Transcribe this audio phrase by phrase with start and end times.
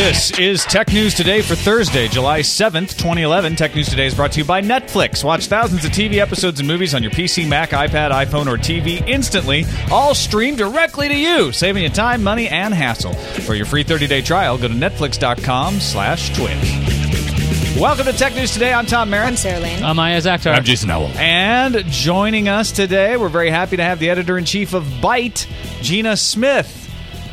[0.00, 3.54] This is Tech News Today for Thursday, July 7th, 2011.
[3.54, 5.22] Tech News Today is brought to you by Netflix.
[5.22, 9.06] Watch thousands of TV episodes and movies on your PC, Mac, iPad, iPhone, or TV
[9.06, 13.12] instantly, all streamed directly to you, saving you time, money, and hassle.
[13.12, 17.78] For your free 30-day trial, go to netflix.com slash twitch.
[17.78, 18.72] Welcome to Tech News Today.
[18.72, 19.28] I'm Tom Merritt.
[19.28, 19.84] I'm Sarah Lane.
[19.84, 20.54] I'm Iyaz Akhtar.
[20.54, 21.08] I'm Jason Howell.
[21.18, 25.46] And joining us today, we're very happy to have the editor-in-chief of Byte,
[25.82, 26.79] Gina Smith.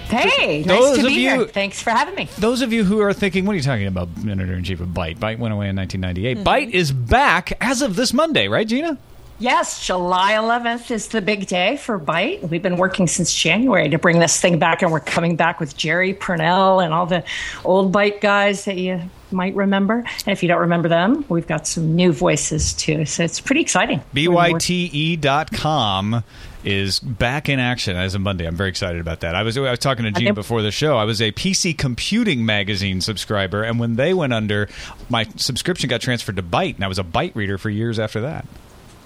[0.09, 1.45] Hey, Those to of be you- here.
[1.45, 2.29] Thanks for having me.
[2.38, 4.89] Those of you who are thinking, what are you talking about, editor in chief of
[4.89, 5.17] Byte?
[5.17, 6.38] Byte went away in 1998.
[6.38, 6.47] Mm-hmm.
[6.47, 8.97] Byte is back as of this Monday, right, Gina?
[9.39, 12.50] Yes, July 11th is the big day for Byte.
[12.50, 15.78] We've been working since January to bring this thing back, and we're coming back with
[15.78, 17.23] Jerry Pournelle and all the
[17.63, 19.97] old Byte guys that you might remember.
[20.25, 23.05] And if you don't remember them, we've got some new voices too.
[23.05, 24.02] So it's pretty exciting.
[24.16, 26.23] BYTE.com
[26.67, 28.45] is back in action as of Monday.
[28.45, 29.35] I'm very excited about that.
[29.35, 30.97] I was I was talking to Gina before the show.
[30.97, 34.67] I was a PC Computing Magazine subscriber, and when they went under,
[35.09, 38.19] my subscription got transferred to Byte, and I was a Byte reader for years after
[38.21, 38.45] that.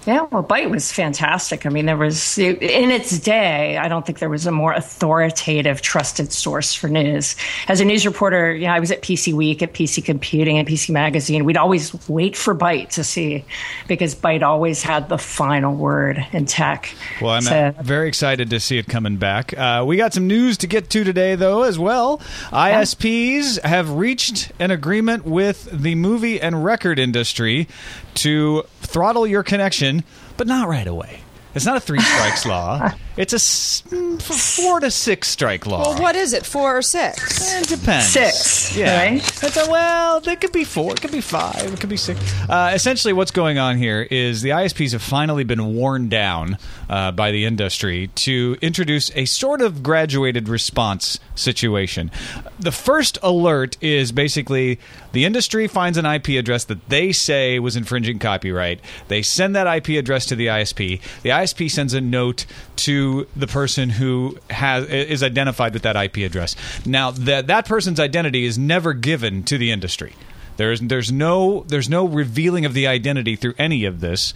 [0.08, 1.66] Yeah, well, Byte was fantastic.
[1.66, 5.82] I mean, there was, in its day, I don't think there was a more authoritative,
[5.84, 7.36] trusted source for news.
[7.68, 10.90] As a news reporter, yeah, I was at PC Week, at PC Computing, and PC
[10.90, 11.46] Magazine.
[11.46, 13.46] We'd always wait for Byte to see,
[13.88, 16.94] because Byte always had the final word in tech.
[17.22, 19.56] Well, I'm So- very excited to see it coming back.
[19.56, 22.20] Uh, we got some news to get to today, though, as well.
[22.52, 27.68] ISPs have reached an agreement with the movie and record industry
[28.16, 30.04] to throttle your connection,
[30.38, 31.22] but not right away.
[31.54, 32.92] It's not a three strikes law.
[33.18, 35.82] It's a s- mm, four to six strike law.
[35.94, 36.46] Well, what is it?
[36.46, 37.54] Four or six?
[37.62, 38.08] It depends.
[38.08, 38.98] Six, Yeah.
[39.06, 39.44] right?
[39.44, 40.94] It's a, well, it could be four.
[40.94, 41.74] It could be five.
[41.74, 42.20] It could be six.
[42.50, 46.58] Uh, essentially, what's going on here is the ISPs have finally been worn down
[46.90, 52.12] uh, by the industry to introduce a sort of graduated response situation.
[52.60, 54.80] The first alert is basically
[55.12, 58.80] the industry finds an IP address that they say was infringing copyright.
[59.10, 61.02] They send that IP address to the ISP.
[61.24, 62.46] The ISP sends a note
[62.78, 63.01] to
[63.36, 66.56] the person who has is identified with that IP address.
[66.86, 70.14] Now that that person's identity is never given to the industry.
[70.58, 74.34] There's there's no there's no revealing of the identity through any of this.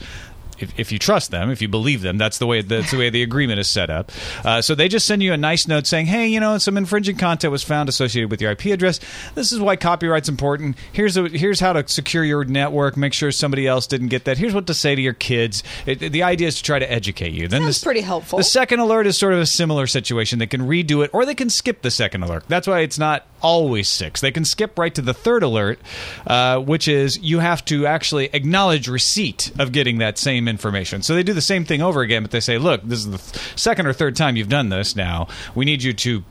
[0.59, 3.09] If, if you trust them, if you believe them, that's the way that's the way
[3.09, 4.11] the agreement is set up.
[4.43, 7.17] Uh, so they just send you a nice note saying, "Hey, you know, some infringing
[7.17, 8.99] content was found associated with your IP address.
[9.35, 10.77] This is why copyright's important.
[10.91, 12.97] Here's a, here's how to secure your network.
[12.97, 14.37] Make sure somebody else didn't get that.
[14.37, 15.63] Here's what to say to your kids.
[15.85, 17.47] It, the idea is to try to educate you.
[17.47, 18.37] Then That's pretty helpful.
[18.37, 20.39] The second alert is sort of a similar situation.
[20.39, 22.45] They can redo it or they can skip the second alert.
[22.47, 24.21] That's why it's not always six.
[24.21, 25.79] They can skip right to the third alert,
[26.25, 31.01] uh, which is you have to actually acknowledge receipt of getting that same information.
[31.01, 33.17] So they do the same thing over again, but they say, look, this is the
[33.17, 35.27] th- second or third time you've done this now.
[35.53, 36.23] We need you to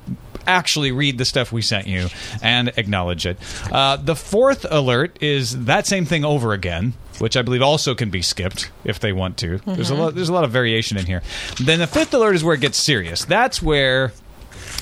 [0.47, 2.09] actually read the stuff we sent you
[2.43, 3.39] and acknowledge it.
[3.71, 6.95] Uh, the fourth alert is that same thing over again.
[7.21, 9.59] Which I believe also can be skipped if they want to.
[9.59, 10.17] There's a lot.
[10.17, 11.23] There's a lot of variation in here.
[11.63, 13.25] Then the fifth alert is where it gets serious.
[13.25, 14.13] That's where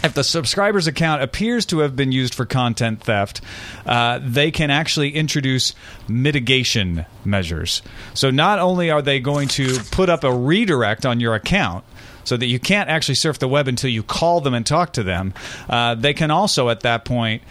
[0.02, 3.40] if the subscriber's account appears to have been used for content theft,
[3.86, 5.74] uh, they can actually introduce
[6.08, 7.82] mitigation measures.
[8.14, 11.84] So not only are they going to put up a redirect on your account.
[12.24, 15.02] So that you can't actually surf the web until you call them and talk to
[15.02, 15.34] them.
[15.68, 17.42] Uh, they can also, at that point,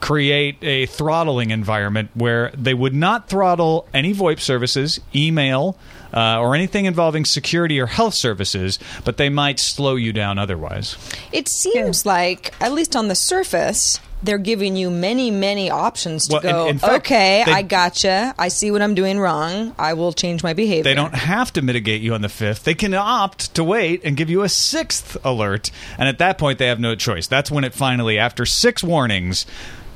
[0.00, 5.76] create a throttling environment where they would not throttle any VoIP services, email,
[6.14, 10.96] uh, or anything involving security or health services, but they might slow you down otherwise.
[11.32, 16.34] It seems like, at least on the surface, they're giving you many, many options to
[16.36, 16.66] Well, in- go.
[16.68, 18.34] in fact, okay, they- I gotcha.
[18.38, 19.74] I see what I'm doing wrong.
[19.78, 20.84] I will change my behavior.
[20.84, 22.64] They don't have to mitigate you on the fifth.
[22.64, 25.70] They can opt to wait and give you a sixth alert.
[25.98, 27.26] And at that point, they have no choice.
[27.26, 29.44] That's when it finally, after six warnings,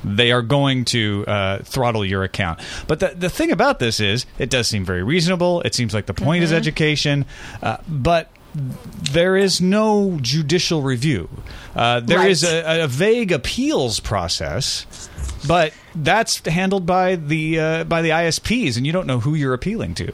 [0.03, 2.59] they are going to uh, throttle your account.
[2.87, 5.61] But the, the thing about this is, it does seem very reasonable.
[5.61, 7.25] It seems like the point is education.
[7.61, 8.29] Uh, but
[9.11, 11.29] there is no judicial review.
[11.75, 12.51] Uh, there is Right.
[12.79, 14.85] a, a vague appeals process,
[15.47, 19.53] but that's handled by the uh, by the ISPs, and you don't know who you're
[19.53, 20.11] appealing to.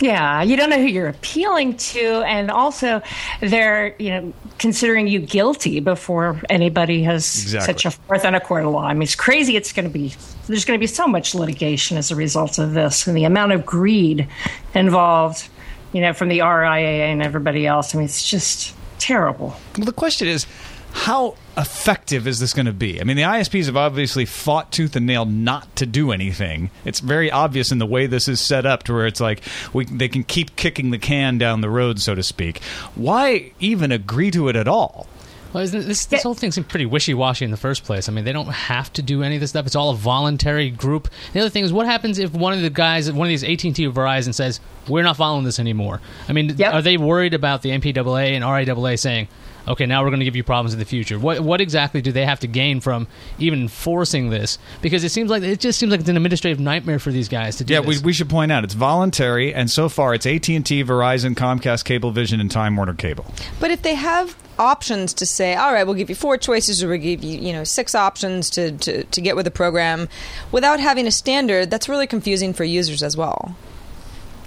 [0.00, 3.02] Yeah, you don't know who you're appealing to, and also
[3.40, 7.66] they're you know considering you guilty before anybody has Exactly.
[7.66, 8.84] such a forth in a court of law.
[8.84, 9.56] I mean, it's crazy.
[9.56, 10.14] It's going to be
[10.46, 13.52] there's going to be so much litigation as a result of this, and the amount
[13.52, 14.26] of greed
[14.74, 15.48] involved,
[15.92, 17.94] you know, from the RIAA and everybody else.
[17.94, 19.54] I mean, it's just terrible.
[19.76, 20.46] Well, the question is,
[20.92, 23.00] how effective is this going to be?
[23.00, 26.70] I mean, the ISPs have obviously fought tooth and nail not to do anything.
[26.84, 29.42] It's very obvious in the way this is set up to where it's like
[29.72, 32.62] we, they can keep kicking the can down the road, so to speak.
[32.94, 35.06] Why even agree to it at all?
[35.52, 38.08] Well, isn't this this whole thing seems pretty wishy washy in the first place.
[38.08, 39.66] I mean, they don't have to do any of this stuff.
[39.66, 41.08] It's all a voluntary group.
[41.32, 43.64] The other thing is, what happens if one of the guys, one of these AT
[43.64, 46.00] and T or Verizon, says we're not following this anymore?
[46.28, 46.72] I mean, Yep.
[46.74, 49.26] are they worried about the MPAA and RIAA saying,
[49.68, 51.18] okay, now we're going to give you problems in the future?
[51.18, 53.06] What what exactly do they have to gain from
[53.38, 54.58] even forcing this?
[54.82, 57.56] Because it seems like it just seems like it's an administrative nightmare for these guys
[57.56, 57.74] to do.
[57.74, 60.84] Yeah, we, we should point out it's voluntary, and so far it's AT and T,
[60.84, 63.26] Verizon, Comcast, Cablevision, and Time Warner Cable.
[63.58, 66.88] But if they have options to say, all right, we'll give you four choices or
[66.88, 70.08] we'll give you, you know, six options to, to, to get with the program
[70.52, 73.56] without having a standard, that's really confusing for users as well.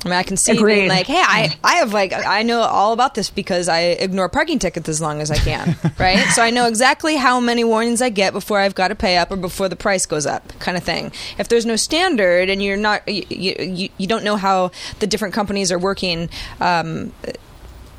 [0.04, 2.94] I mean, I can see being like, hey, I, I have like, I know all
[2.94, 6.20] about this because I ignore parking tickets as long as I can, right?
[6.30, 9.32] So I know exactly how many warnings I get before I've got to pay up
[9.32, 11.12] or before the price goes up, kind of thing.
[11.38, 15.34] If there's no standard and you're not, you, you, you don't know how the different
[15.34, 16.30] companies are working,
[16.60, 17.14] um,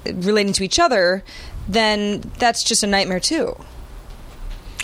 [0.04, 1.24] relating to each other,
[1.68, 3.56] then that's just a nightmare too.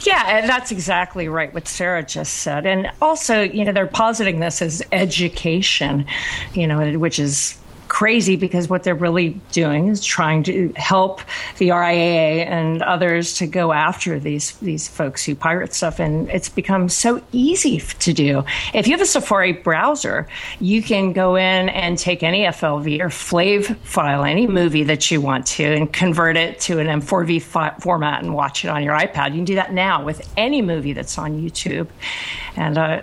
[0.02, 2.64] Yeah, and that's exactly right what Sarah just said.
[2.64, 6.06] And also, you know, they're positing this as education,
[6.55, 7.60] you know, which is
[7.91, 11.21] crazy because what they're really doing is trying to help
[11.59, 16.49] the RIAA and others to go after these these folks who pirate stuff and it's
[16.49, 18.45] become so easy to do.
[18.73, 20.29] If you have a Safari browser,
[20.61, 25.21] you can go in and take any FLV or FLAV file, any movie that you
[25.21, 28.97] want to and convert it to an M4V fi- format and watch it on your
[28.97, 29.31] iPad.
[29.31, 31.89] You can do that now with any movie that's on YouTube.
[32.57, 33.03] And uh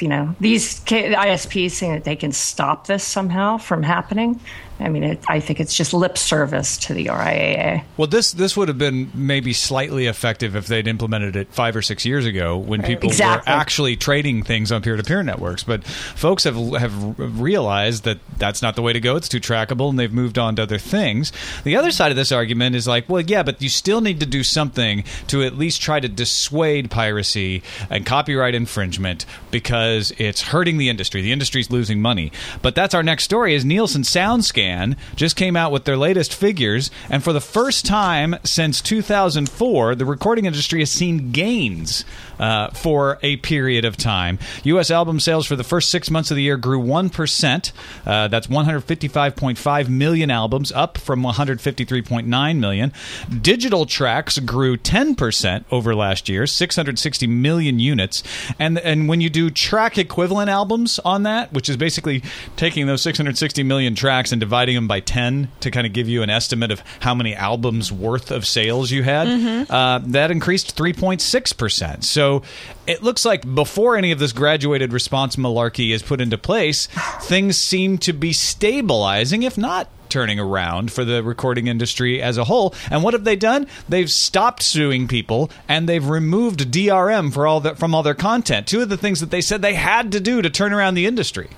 [0.00, 4.40] you know, these ISPs saying that they can stop this somehow from happening.
[4.78, 7.82] I mean, it, I think it's just lip service to the RIAA.
[7.96, 11.80] Well, this this would have been maybe slightly effective if they'd implemented it five or
[11.80, 13.50] six years ago when people Exactly.
[13.50, 15.64] were actually trading things on peer-to-peer networks.
[15.64, 19.16] But folks have have realized that that's not the way to go.
[19.16, 21.32] It's too trackable, and they've moved on to other things.
[21.64, 24.26] The other side of this argument is like, well, yeah, but you still need to
[24.26, 30.76] do something to at least try to dissuade piracy and copyright infringement because it's hurting
[30.76, 31.22] the industry.
[31.22, 32.30] The industry's losing money.
[32.60, 33.54] But that's our next story.
[33.54, 34.65] Is Nielsen SoundScan
[35.14, 40.04] just came out with their latest figures, and for the first time since 2004, the
[40.04, 42.04] recording industry has seen gains
[42.38, 44.38] uh, for a period of time.
[44.64, 44.90] U.S.
[44.90, 47.72] album sales for the first six months of the year grew one percent.
[48.04, 52.92] Uh, that's 155.5 million albums, up from 153.9 million.
[53.40, 58.22] Digital tracks grew 10 percent over last year, 660 million units.
[58.58, 62.22] And and when you do track equivalent albums on that, which is basically
[62.56, 66.22] taking those 660 million tracks and dividing them by 10 to kind of give you
[66.22, 69.26] an estimate of how many albums worth of sales you had,
[69.70, 72.04] uh, that increased 3.6 percent.
[72.26, 72.42] So
[72.88, 76.88] it looks like before any of this graduated response malarkey is put into place,
[77.20, 82.44] things seem to be stabilizing, if not turning around for the recording industry as a
[82.44, 82.74] whole.
[82.90, 83.68] And what have they done?
[83.88, 88.66] They've stopped suing people and they've removed DRM for all that from all their content.
[88.66, 91.06] Two of the things that they said they had to do to turn around the
[91.06, 91.50] industry.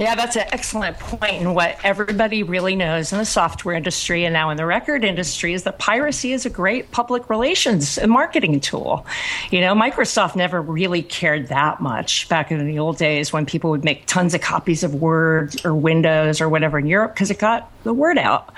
[0.00, 1.42] Yeah, that's an excellent point.
[1.42, 5.52] And what everybody really knows in the software industry and now in the record industry
[5.52, 9.04] is that piracy is a great public relations and marketing tool.
[9.50, 13.68] You know, Microsoft never really cared that much back in the old days when people
[13.72, 17.38] would make tons of copies of Word or Windows or whatever in Europe because it
[17.38, 18.52] got the word out.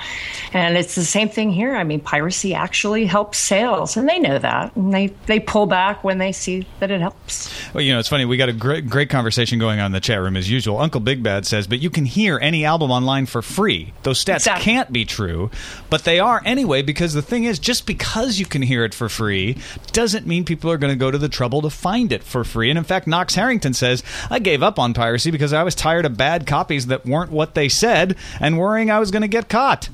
[0.52, 1.75] And it's the same thing here.
[1.75, 4.75] I mean, piracy actually helps sales, and they know that.
[4.76, 7.52] And they, they pull back when they see that it helps.
[7.73, 8.25] Well, you know, it's funny.
[8.25, 10.79] We got a great, great conversation going on in the chat room as usual.
[10.79, 13.93] Uncle Big Bad says, but you can hear any album online for free.
[14.02, 14.64] Those stats Exactly.
[14.64, 15.50] can't be true,
[15.88, 19.09] but they are anyway because the thing is, just because you can hear it for
[19.09, 19.57] free
[19.93, 22.71] doesn't mean people are going to go to the trouble to find it for free.
[22.71, 26.05] And in fact, Knox Harrington says, I gave up on piracy because I was tired
[26.05, 29.49] of bad copies that weren't what they said and worrying I was going to get
[29.49, 29.88] caught.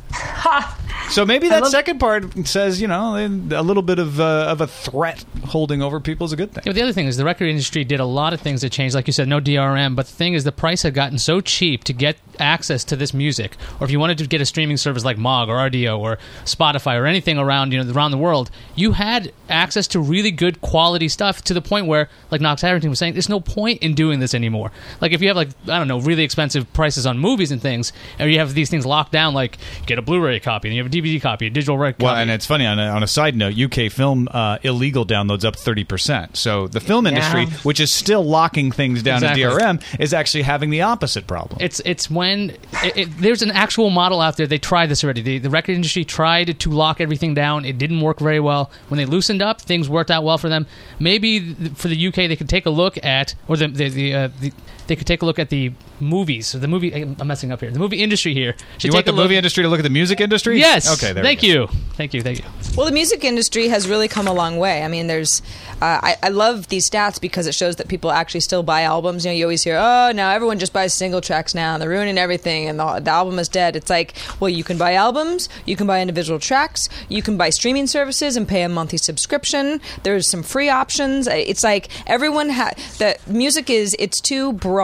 [1.11, 4.61] So maybe that love- second part says, you know, a little bit of uh, of
[4.61, 6.63] a threat holding over people is a good thing.
[6.67, 8.71] Yeah, but the other thing is the record industry did a lot of things that
[8.71, 8.95] changed.
[8.95, 9.97] Like you said, no DRM.
[9.97, 13.13] But the thing is, the price had gotten so cheap to get access to this
[13.15, 16.19] music, or if you wanted to get a streaming service like Mog or Rdio or
[16.45, 20.61] Spotify or anything around you know around the world, you had access to really good
[20.61, 23.95] quality stuff to the point where, like Knox Harrington was saying, there's no point in
[23.95, 24.71] doing this anymore.
[25.01, 27.93] Like if you have like I don't know really expensive prices on movies and things,
[28.21, 30.88] or you have these things locked down, like get a Blu-ray copy and you have
[30.89, 32.03] a DVD copy, a digital record.
[32.03, 32.23] Well, copy.
[32.23, 35.57] and it's funny on a, on a side note, UK film uh, illegal downloads up
[35.57, 36.37] thirty percent.
[36.37, 37.51] So the film industry, Yeah.
[37.63, 39.43] which is still locking things down Exactly.
[39.43, 41.59] in DRM, is actually having the opposite problem.
[41.61, 42.51] It's it's when
[42.83, 44.47] it, it, there's an actual model out there.
[44.47, 45.23] They tried this already.
[45.23, 47.65] The, the record industry tried to lock everything down.
[47.65, 48.71] It didn't work very well.
[48.89, 50.67] When they loosened up, things worked out well for them.
[50.99, 54.15] Maybe th- for the UK, they could take a look at, or the the, the,
[54.15, 54.53] uh, the
[54.89, 56.53] they could take a look at the movies.
[56.53, 56.93] The movie.
[56.93, 57.71] I'm messing up here.
[57.71, 58.55] The movie industry here.
[58.79, 60.59] Should you take want the a look- movie industry to look at the music industry?
[60.59, 60.93] Yes.
[60.93, 61.13] Okay.
[61.13, 61.61] There Thank we go.
[61.63, 61.67] you.
[61.95, 62.23] Thank you.
[62.23, 62.45] Thank you.
[62.77, 64.83] Well, the music industry has really come a long way.
[64.83, 65.43] I mean, there's,
[65.83, 69.25] uh, I, I love these stats because it shows that people actually still buy albums.
[69.25, 71.89] You know, you always hear, oh, now everyone just buys single tracks now, and they're
[71.91, 73.77] ruining everything, and the, the album is dead.
[73.77, 77.51] It's like, well, you can buy albums, you can buy individual tracks, you can buy
[77.51, 79.81] streaming services and pay a monthly subscription.
[80.05, 81.27] There's some free options.
[81.27, 84.78] It's like everyone ha the music is it's too broad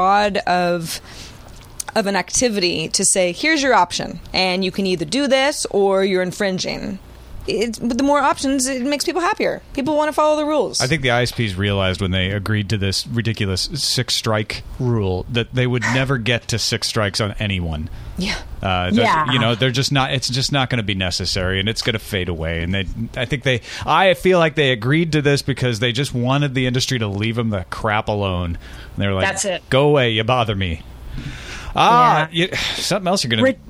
[0.47, 1.01] of
[1.97, 6.05] of an activity to say here's your option and you can either do this or
[6.05, 6.99] you're infringing
[7.47, 10.81] it, with the more options it makes people happier people want to follow the rules
[10.81, 15.55] I think the ISPs realized when they agreed to this ridiculous six strike rule that
[15.55, 17.91] they would never get to six strikes on anyone.
[18.17, 19.31] yeah Uh, Yeah.
[19.31, 20.13] you know, they're just not.
[20.15, 22.63] It's just not going to be necessary, and it's going to fade away.
[22.63, 26.15] And they, I think they, I feel like they agreed to this because they just
[26.15, 28.57] wanted the industry to leave them the crap alone.
[28.95, 29.69] And they were like, That's it.
[29.69, 30.81] Go away, you bother me."
[31.77, 33.45] Ah, you, something else you're going to.
[33.45, 33.61] Rid-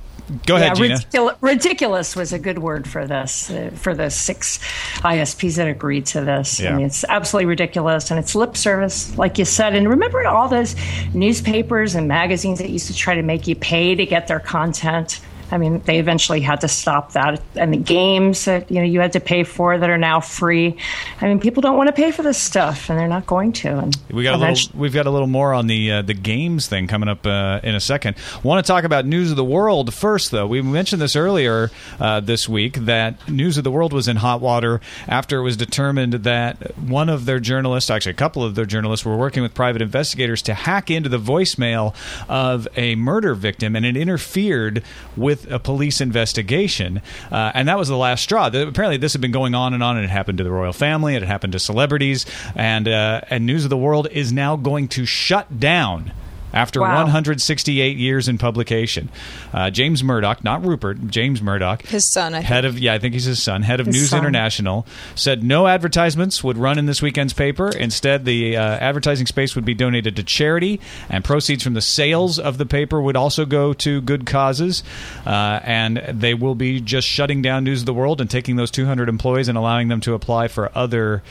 [0.47, 4.59] Go ahead, yeah, ridiculous was a good word for this, uh, for the six
[5.03, 6.61] ISPs that agreed to this.
[6.61, 6.73] Yeah.
[6.73, 9.75] I mean, it's absolutely ridiculous, and it's lip service, like you said.
[9.75, 10.75] And remember all those
[11.13, 15.21] newspapers and magazines that used to try to make you pay to get their content?
[15.51, 17.41] I mean, they eventually had to stop that.
[17.55, 20.77] And the games that you know you had to pay for that are now free.
[21.21, 23.79] I mean, people don't want to pay for this stuff, and they're not going to.
[23.79, 24.79] And We got a little.
[24.79, 27.75] We've got a little more on the uh, the games thing coming up uh, in
[27.75, 28.17] a second.
[28.43, 30.47] Want to talk about news of the world first, though.
[30.47, 31.71] We mentioned this earlier
[32.01, 35.57] uh, this week that news of the world was in hot water after it was
[35.57, 39.55] determined that one of their journalists, actually a couple of their journalists, were working with
[39.55, 41.95] private investigators to hack into the voicemail
[42.29, 44.83] of a murder victim, and it interfered
[45.17, 47.01] with a police investigation.
[47.31, 48.49] Uh, and that was the last straw.
[48.49, 50.73] The- apparently, this had been going on and on, and it happened to the royal
[50.73, 54.57] family, it had happened to celebrities, and uh, and News of the World is now
[54.57, 56.13] going to shut down.
[56.55, 56.95] After Wow.
[57.03, 59.11] 168 years in publication,
[59.53, 62.47] uh, James Murdoch, not Rupert, James Murdoch, his son I think.
[62.47, 64.21] head of yeah, I think he's his son, head of His News son.
[64.21, 67.71] International, said no advertisements would run in this weekend's paper.
[67.71, 70.81] Instead, the uh, advertising space would be donated to charity,
[71.11, 74.85] and proceeds from the sales of the paper would also go to good causes.
[75.27, 78.71] Uh, and they will be just shutting down News of the World and taking those
[78.71, 81.23] 200 employees and allowing them to apply for other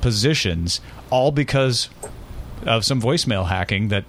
[0.00, 1.88] positions, all because
[2.66, 4.04] of some voicemail hacking that.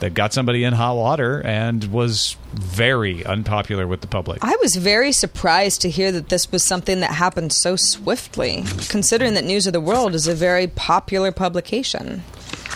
[0.00, 4.38] That got somebody in hot water and was very unpopular with the public.
[4.42, 9.34] I was very surprised to hear that this was something that happened so swiftly, considering
[9.34, 12.22] that News of the World is a very popular publication.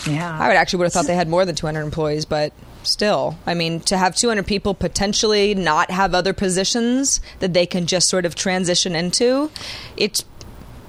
[0.09, 0.37] yeah.
[0.37, 2.53] I would actually would have thought they had more than 200 employees, but
[2.83, 7.87] still, I mean, to have 200 people potentially not have other positions that they can
[7.87, 9.51] just sort of transition into,
[9.97, 10.25] it's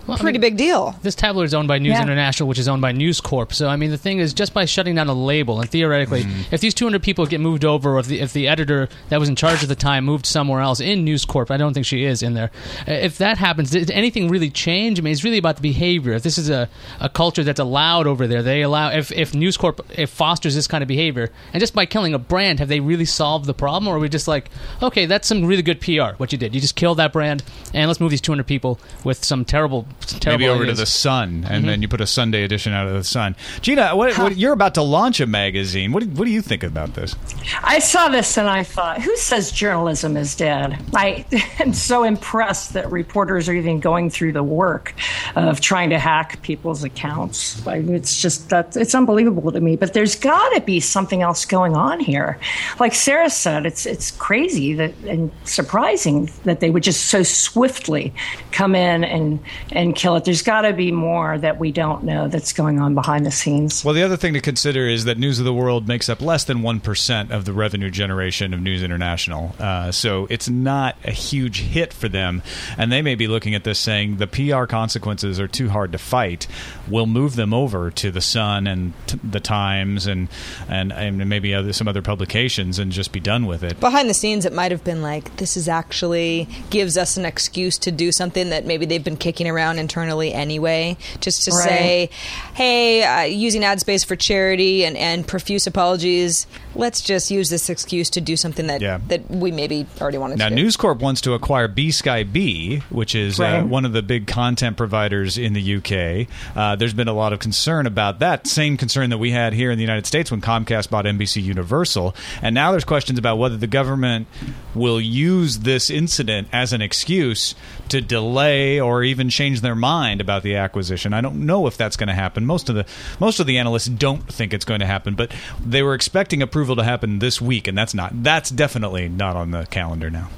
[0.08, 0.96] Well, I pretty mean, big deal.
[1.02, 2.02] This tabloid is owned by News Yeah.
[2.02, 3.54] International, which is owned by News Corp.
[3.54, 6.60] So, I mean, the thing is, just by shutting down a label, and theoretically, if
[6.60, 9.36] these 200 people get moved over, or if the, if the editor that was in
[9.36, 12.22] charge at the time moved somewhere else in News Corp, I don't think she is
[12.22, 12.52] in there.
[12.88, 15.00] Uh, If that happens, did anything really change?
[15.00, 16.14] I mean, it's really about the behavior.
[16.14, 16.68] If this is a,
[17.00, 20.68] a culture that's allowed over there, they allow, if, if News Corp if fosters this
[20.68, 23.88] kind of behavior, and just by killing a brand, have they really solved the problem?
[23.88, 24.50] Or are we just like,
[24.82, 26.54] okay, that's some really good PR, what you did.
[26.54, 27.44] You just killed that brand,
[27.74, 29.93] and let's move these 200 people with some terrible, terrible
[30.26, 31.52] maybe over to the Sun, Mm-hmm.
[31.54, 33.36] and then you put a Sunday edition out of the Sun.
[33.62, 35.92] Gina, what, what, you're about to launch a magazine.
[35.92, 37.16] What do, what do you think about this?
[37.64, 40.78] I saw this and I thought, who says journalism is dead?
[40.94, 41.26] I
[41.60, 44.94] am so impressed that reporters are even going through the work
[45.36, 47.66] of trying to hack people's accounts.
[47.66, 49.76] Like, it's just that it's unbelievable to me.
[49.76, 52.40] But there's got to be something else going on here.
[52.80, 58.14] Like Sarah said, it's it's crazy that and surprising that they would just so swiftly
[58.52, 59.40] come in and
[59.72, 60.26] and and kill it.
[60.26, 63.86] There's got to be more that we don't know that's going on behind the scenes.
[63.86, 66.44] Well, the other thing to consider is that News of the World makes up less
[66.44, 69.56] than 1% of the revenue generation of News International.
[69.60, 72.42] Uh, so it's not a huge hit for them.
[72.76, 76.00] And they may be looking at this saying the PR consequences are too hard to
[76.00, 76.48] fight.
[76.90, 80.28] We'll move them over to The Sun and t- The Times and,
[80.68, 83.80] and, and maybe other, some other publications and just be done with it.
[83.80, 87.78] Behind the scenes, it might have been like, this is actually gives us an excuse
[87.78, 90.98] to do something that maybe they've been kicking around internally anyway.
[91.22, 91.64] Just to Right.
[91.70, 92.10] say,
[92.54, 97.70] hey, uh, using ad space for charity and, and profuse apologies, let's just use this
[97.70, 99.00] excuse to do something that, Yeah.
[99.08, 100.56] that we maybe already wanted Now, to do.
[100.56, 104.78] Now News Corp wants to acquire BSkyB, which is uh, one of the big content
[104.78, 106.28] providers in the UK.
[106.56, 108.48] Uh, there's been a lot of concern about that.
[108.48, 112.16] Same concern that we had here in the United States when Comcast bought NBC Universal.
[112.42, 114.28] And now there's questions about whether the government
[114.76, 117.56] will use this incident as an excuse
[117.90, 121.14] to delay or even change their mind about the acquisition.
[121.14, 122.46] I don't know if that's going to happen.
[122.46, 122.86] Most of the
[123.20, 125.32] most of the analysts don't think it's going to happen, but
[125.64, 128.24] they were expecting approval to happen this week, and that's not.
[128.24, 130.30] That's definitely not on the calendar now.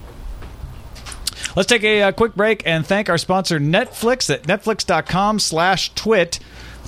[1.55, 5.93] Let's take a, uh quick break and thank our sponsor Netflix at netflix.com slash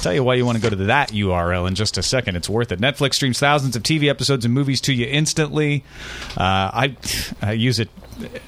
[0.02, 2.36] tell you why you want to go to that URL in just a second.
[2.36, 2.80] It's worth it.
[2.80, 5.84] Netflix streams thousands of TV episodes and movies to you instantly.
[6.38, 6.98] Uh, I,
[7.42, 7.90] I use it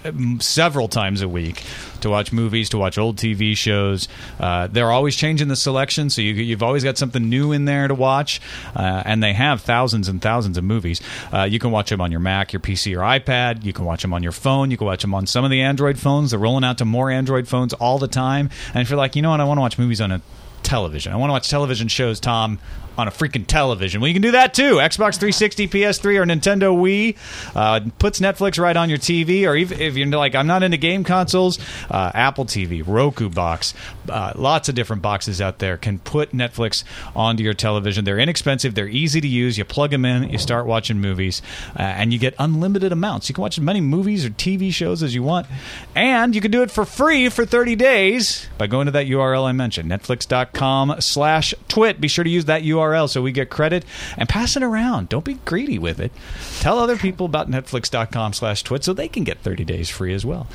[0.03, 1.63] uh, several times a week
[2.01, 4.07] to watch movies, to watch old TV shows.
[4.39, 7.87] Uh, they're always changing the selection, so you, you've always got something new in there
[7.87, 8.41] to watch.
[8.75, 11.01] Uh, and they have thousands and thousands of movies.
[11.33, 13.63] Uh, you can watch them on your Mac, your PC, or iPad.
[13.63, 14.71] You can watch them on your phone.
[14.71, 16.31] You can watch them on some of the Android phones.
[16.31, 18.49] They're rolling out to more Android phones all the time.
[18.73, 20.21] And if you're like, you know what, I want to watch movies on a
[20.69, 21.11] television.
[21.11, 22.59] I want to watch television shows, Tom,
[22.95, 24.01] on a freaking television.
[24.01, 24.75] Well, you can do that too.
[24.75, 27.17] Xbox 360, PS3, or Nintendo Wii
[27.55, 29.47] uh, puts Netflix right on your TV.
[29.47, 31.59] Or even if you're like, I'm not into game consoles,
[31.89, 33.73] uh, Apple TV, Roku box,
[34.09, 36.83] uh, lots of different boxes out there can put Netflix
[37.15, 38.05] onto your television.
[38.05, 38.75] They're inexpensive.
[38.75, 39.57] They're easy to use.
[39.57, 41.41] You plug them in, you start watching movies,
[41.77, 43.29] uh, and you get unlimited amounts.
[43.29, 45.47] You can watch as many movies or TV shows as you want,
[45.95, 49.45] and you can do it for free for 30 days by going to that URL
[49.45, 52.01] I mentioned, netflix.com slash twit.
[52.01, 53.85] Be sure to use that URL so we get credit
[54.17, 55.09] and pass it around.
[55.09, 56.11] Don't be greedy with it.
[56.59, 60.25] Tell other people about netflix.com slash twit so they can get 30 days free as
[60.25, 60.47] well.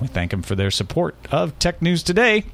[0.00, 2.44] We thank them for their support of Tech News Today.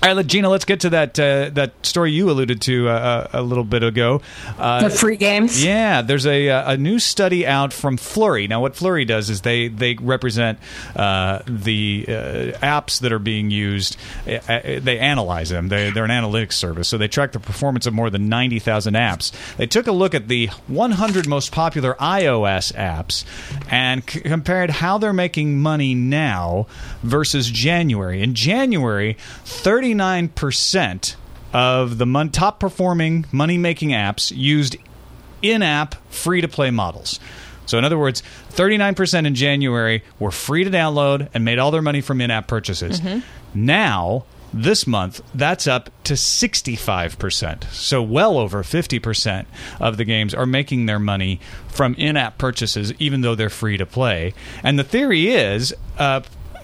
[0.00, 3.42] All right, Gina, let's get to that uh, that story you alluded to uh, a
[3.42, 4.22] little bit ago.
[4.56, 5.62] Uh, The free games.
[5.64, 8.46] yeah, there's a uh, a new study out from Flurry.
[8.46, 10.60] Now, what Flurry does is they they represent
[10.94, 12.12] uh, the uh,
[12.62, 13.96] apps that are being used.
[14.26, 15.68] Uh, uh, They analyze them.
[15.68, 18.94] They, they're an analytics service, so they track the performance of more than ninety thousand
[18.94, 19.32] apps.
[19.56, 23.24] They took a look at the 100 most popular iOS apps
[23.68, 26.66] and c- compared how they're making money now
[27.02, 28.22] versus January.
[28.22, 29.16] In January,
[29.88, 31.16] 39 percent
[31.54, 34.76] of the mon- top performing money making apps used
[35.40, 37.18] in app free to play models.
[37.64, 41.80] So, in other words, 39% in January were free to download and made all their
[41.80, 43.00] money from in app purchases.
[43.54, 47.64] Now, this month, that's up to 65%.
[47.72, 49.46] So, well over 50%
[49.80, 53.78] of the games are making their money from in app purchases, even though they're free
[53.78, 54.34] to play.
[54.62, 56.20] And the theory is uh,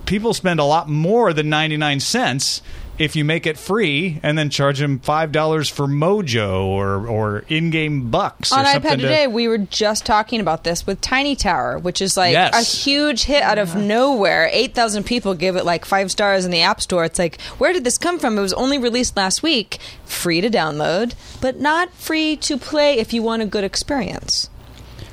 [0.06, 2.60] people spend a lot more than 99 cents
[2.98, 7.44] if you make it free and then charge them five dollars for Mojo or or
[7.48, 11.34] in-game bucks or On iPad to- today, we were just talking about this with Tiny
[11.34, 12.54] Tower, which is like Yes.
[12.54, 14.48] a huge hit out of nowhere.
[14.52, 17.04] 8,000 people give it like five stars in the App Store.
[17.04, 18.38] It's like, where did this come from?
[18.38, 23.12] It was only released last week, free to download, but not free to play if
[23.12, 24.48] you want a good experience.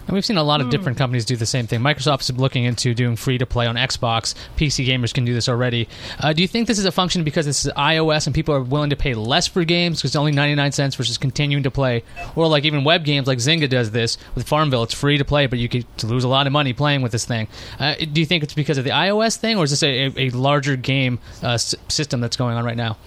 [0.08, 1.80] And we've seen a lot of different companies do the same thing.
[1.80, 4.34] Microsoft is looking into doing free to play on Xbox.
[4.58, 5.88] PC gamers can do this already.
[6.20, 8.62] Uh, do you think this is a function because this is iOS and people are
[8.62, 12.04] willing to pay less for games because it's only 99 cents versus continuing to play?
[12.36, 14.84] Or like even web games like Zynga does this with Farmville.
[14.84, 17.26] It's free to play, but you could lose a lot of money playing with this
[17.26, 17.48] thing.
[17.80, 20.14] Uh, do you think it's because of the iOS thing or is this a, a,
[20.18, 22.98] a larger game uh, s- system that's going on right now?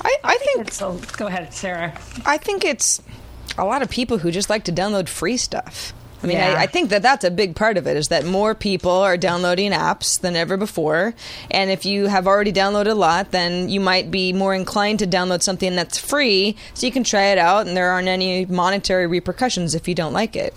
[0.00, 1.98] I, I think So go ahead, Sarah.
[2.24, 3.02] I think it's
[3.58, 5.92] a lot of people who just like to download free stuff.
[6.22, 6.54] I mean, Yeah.
[6.54, 9.16] I, I think that that's a big part of it is that more people are
[9.16, 11.14] downloading apps than ever before.
[11.50, 15.06] And if you have already downloaded a lot, then you might be more inclined to
[15.06, 19.06] download something that's free so you can try it out and there aren't any monetary
[19.06, 20.54] repercussions if you don't like it.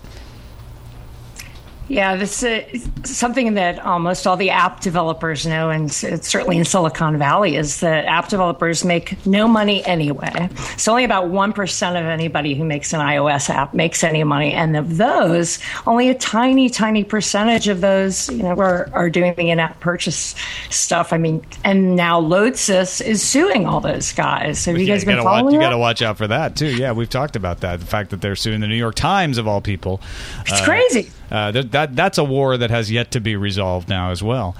[1.90, 7.18] Yeah, this is something that almost all the app developers know, and certainly in Silicon
[7.18, 10.50] Valley, is that app developers make no money anyway.
[10.78, 14.54] So only about 1% of anybody who makes an iOS app makes any money.
[14.54, 19.34] And of those, only a tiny, tiny percentage of those, you know, are, are doing
[19.36, 20.36] the in-app purchase
[20.70, 21.12] stuff.
[21.12, 24.64] I mean, and now Lodsys is suing all those guys.
[24.66, 26.68] Have you Yeah, guys been following watch, You got to watch out for that too.
[26.76, 27.80] Yeah, we've talked about that.
[27.80, 30.02] The fact that they're suing the New York Times of all people.
[30.46, 31.10] It's crazy.
[31.32, 34.56] Uh, that, that that's a war that has yet to be resolved now as well.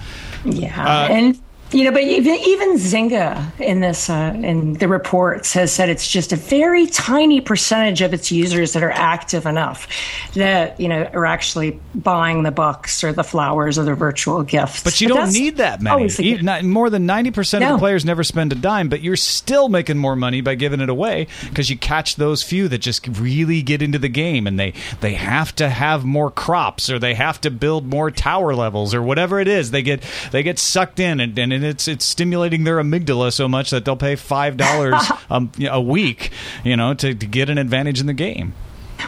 [0.46, 1.40] Yeah, Uh, and
[1.72, 6.08] you know, but even even Zynga in this uh, in the reports has said it's
[6.08, 9.88] just a very tiny percentage of its users that are active enough
[10.34, 14.84] that you know are actually buying the books or the flowers or the virtual gifts.
[14.84, 15.94] But you don't need that many.
[15.94, 16.44] always the case.
[16.44, 19.70] not- more than ninety percent of the players never spend a dime, but you're still
[19.70, 23.62] making more money by giving it away because you catch those few that just really
[23.62, 27.40] get into the game and they they have to have more crops or they have
[27.42, 29.70] to build more tower levels or whatever it is.
[29.70, 33.70] They get they get sucked in and, and it's it's stimulating their amygdala so much
[33.70, 36.32] that they'll pay five dollars um, a week,
[36.64, 38.54] you know, to, to get an advantage in the game.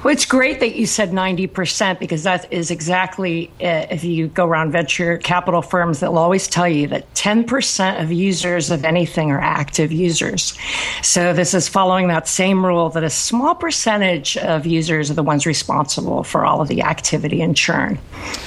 [0.03, 4.47] Well, it's great that you said 90% because that is exactly uh, if you go
[4.47, 9.39] around venture capital firms, they'll always tell you that 10% of users of anything are
[9.39, 10.57] active users.
[11.03, 15.23] So this is following that same rule that a small percentage of users are the
[15.23, 17.99] ones responsible for all of the activity and churn.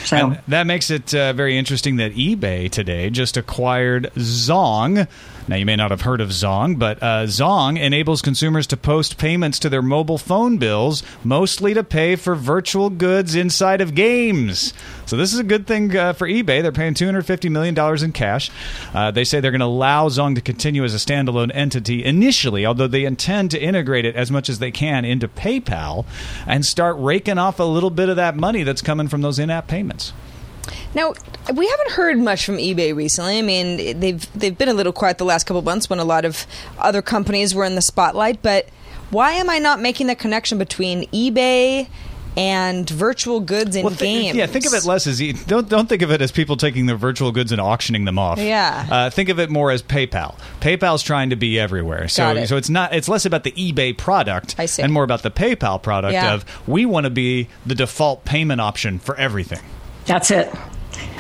[0.05, 5.07] So And that makes it uh, very interesting that eBay today just acquired Zong.
[5.47, 9.19] Now, you may not have heard of Zong, but uh, Zong enables consumers to post
[9.19, 14.73] payments to their mobile phone bills, mostly to pay for virtual goods inside of games.
[15.05, 16.63] So, this is a good thing uh, for eBay.
[16.63, 18.51] They're paying $250 million in cash.
[18.95, 22.65] Uh, they say they're going to allow Zong to continue as a standalone entity initially,
[22.65, 26.07] although they intend to integrate it as much as they can into PayPal
[26.47, 29.51] and start raking off a little bit of that money that's coming from those in
[29.51, 30.15] app payments.
[30.95, 31.13] Now,
[31.55, 33.39] we haven't heard much from eBay recently.
[33.39, 36.05] I mean, they've they've been a little quiet the last couple of months when a
[36.05, 36.47] lot of
[36.79, 38.43] other companies were in the spotlight.
[38.43, 38.69] But
[39.11, 41.89] why am I not making the connection between eBay
[42.37, 44.37] and virtual goods and Well, thi- games?
[44.37, 46.87] yeah, think of it less as e- don't don't think of it as people taking
[46.87, 48.39] their virtual goods and auctioning them off.
[48.41, 48.87] Yeah.
[48.91, 50.35] uh, think of it more as PayPal.
[50.61, 52.49] PayPal's trying to be everywhere, so it.
[52.49, 56.13] so it's not it's less about the eBay product and more about the PayPal product
[56.15, 56.35] Yeah.
[56.35, 59.61] of we want to be the default payment option for everything.
[60.07, 60.53] That's it.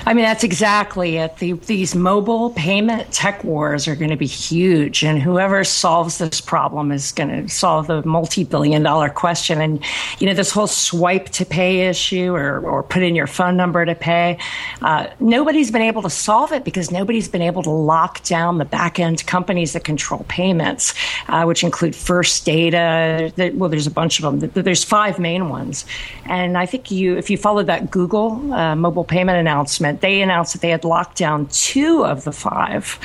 [0.06, 1.38] I mean, that's exactly it.
[1.38, 6.42] The, these mobile payment tech wars are going to be huge, and whoever solves this
[6.42, 9.62] problem is going to solve the multi-billion dollar question.
[9.62, 9.82] And
[10.18, 13.82] you know, this whole swipe to pay issue, or or put in your phone number
[13.86, 14.36] to pay,
[14.82, 18.66] uh, nobody's been able to solve it because nobody's been able to lock down the
[18.66, 20.92] back end companies that control payments,
[21.28, 23.32] uh, which include First Data.
[23.36, 24.50] There- Well, there's a bunch of them.
[24.64, 25.86] There's five main ones,
[26.26, 30.52] and I think you, if you followed that Google uh, mobile payment announcement, they announced
[30.52, 32.98] that they had locked down two of the five,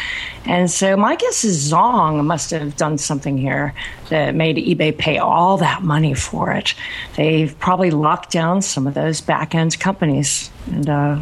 [0.46, 3.74] and so my guess is Zong must have done something here
[4.10, 6.74] that made eBay pay all that money for it.
[7.16, 11.20] They've probably locked down some of those back end companies, and uh,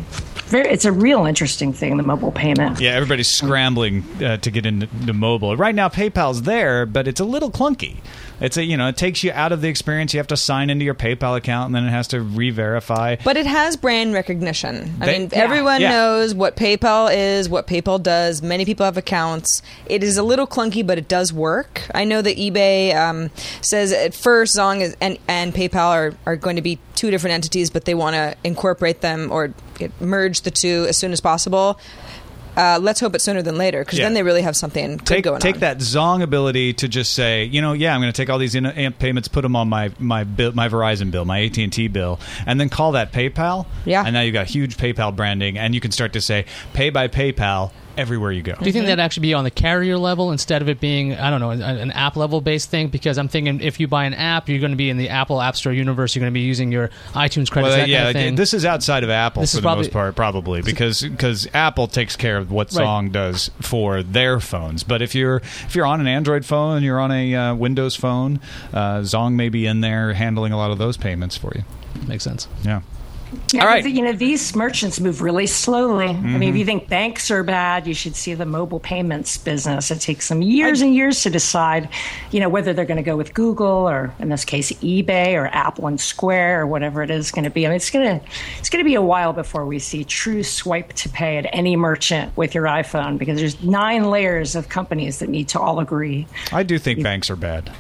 [0.48, 2.80] very, it's a real interesting thing, the mobile payment.
[2.80, 5.58] Yeah, everybody's scrambling uh, to get into to mobile.
[5.58, 7.98] Right now, PayPal's there, but it's a little clunky.
[8.40, 10.14] It's a you know it takes you out of the experience.
[10.14, 13.16] You have to sign into your PayPal account, and then it has to re-verify.
[13.24, 14.96] But it has brand recognition.
[15.02, 15.40] I They- mean, Yeah.
[15.40, 15.90] everyone Yeah.
[15.92, 18.42] knows what PayPal is, what PayPal does.
[18.42, 19.62] Many people have accounts.
[19.88, 21.82] It is a little clunky, but it does work.
[21.96, 26.36] I know that eBay um, says at first Zong is, and, and PayPal are, are
[26.36, 29.54] going to be two different entities, but they want to incorporate them or
[30.00, 31.80] merge the two as soon as possible.
[32.58, 34.06] Uh, let's hope it's sooner than later, because Yeah.
[34.06, 35.62] then they really have something take going take on.
[35.62, 38.56] that Zong ability to just say, you know, yeah, I'm going to take all these
[38.56, 41.88] in-app payments, put them on my my bill, my Verizon bill, my AT and T
[41.88, 43.68] bill, and then call that PayPal.
[43.86, 44.04] Yeah.
[44.04, 47.08] and now you've got huge PayPal branding, and you can start to say, pay by
[47.08, 48.54] PayPal everywhere you go.
[48.56, 51.30] Do you think that'd actually be on the carrier level instead of it being, I
[51.30, 52.88] don't know, an, an app level based thing?
[52.90, 55.42] Because I'm thinking if you buy an app, you're going to be in the Apple
[55.42, 56.16] App Store universe.
[56.16, 58.36] You're going to be using your iTunes credits, Well, that yeah, kind of thing.
[58.36, 61.48] this is outside of Apple This for is the probably- most part, probably because because
[61.54, 62.86] Apple takes care of what Right.
[62.86, 64.84] Zong does for their phones.
[64.84, 67.96] But if you're if you're on an Android phone and you're on a uh, Windows
[67.96, 68.40] phone,
[68.74, 71.64] uh, Zong may be in there handling a lot of those payments for you.
[72.08, 72.48] Makes sense.
[72.64, 72.82] Yeah.
[73.52, 73.86] Yeah, All right.
[73.86, 76.08] You know, these merchants move really slowly.
[76.08, 76.60] I mean, if Mhm.
[76.60, 79.92] you think banks are bad, you should see the mobile payments business.
[79.92, 81.90] It takes them years and years to decide,
[82.32, 85.48] you know, whether they're going to go with Google or, in this case, eBay or
[85.48, 87.66] Apple and Square or whatever it is going to be.
[87.66, 88.26] I mean, it's going to
[88.60, 91.76] it's going to be a while before we see true swipe to pay at any
[91.76, 96.28] merchant with your iPhone because there's nine layers of companies that need to all agree.
[96.54, 97.72] I do think banks are bad.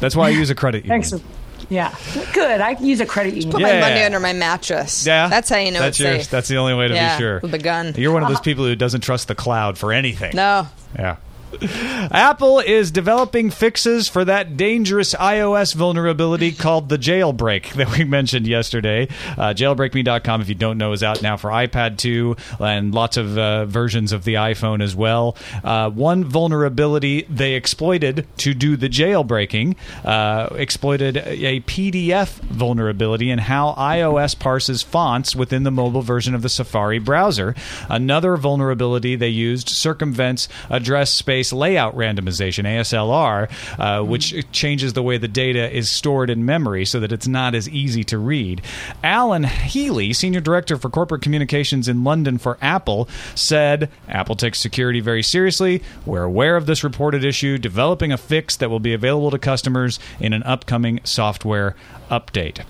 [0.00, 1.02] That's why I use a credit union.
[1.02, 1.22] Thanks.
[1.68, 1.94] Yeah,
[2.32, 2.60] good.
[2.60, 3.50] I can use a credit union.
[3.50, 3.80] Put Yeah.
[3.80, 5.04] my money under my mattress.
[5.06, 6.22] Yeah, That's how you know that's it's yours.
[6.22, 6.30] safe.
[6.30, 7.40] That's the only way to yeah, be sure.
[7.40, 7.94] With a gun.
[7.96, 8.44] You're one of those uh-huh.
[8.44, 10.36] people who doesn't trust the cloud for anything.
[10.36, 10.68] no.
[10.98, 11.16] Yeah.
[11.62, 18.46] Apple is developing fixes for that dangerous iOS vulnerability called the jailbreak that we mentioned
[18.46, 19.08] yesterday.
[19.36, 23.38] Uh, jailbreakme.com, if you don't know, is out now for iPad 2 and lots of
[23.38, 25.36] uh, versions of the iPhone as well.
[25.62, 33.38] Uh, one vulnerability they exploited to do the jailbreaking uh, exploited a PDF vulnerability in
[33.38, 37.54] how iOS parses fonts within the mobile version of the Safari browser.
[37.88, 45.18] Another vulnerability they used circumvents address space layout randomization ASLR, uh, which changes the way
[45.18, 48.62] the data is stored in memory so that it's not as easy to read.
[49.02, 55.00] Alan Hely, senior director for corporate communications in London for Apple, said Apple takes security
[55.00, 55.82] very seriously.
[56.04, 59.98] We're aware of this reported issue, developing a fix that will be available to customers
[60.20, 61.74] in an upcoming software
[62.10, 62.64] update.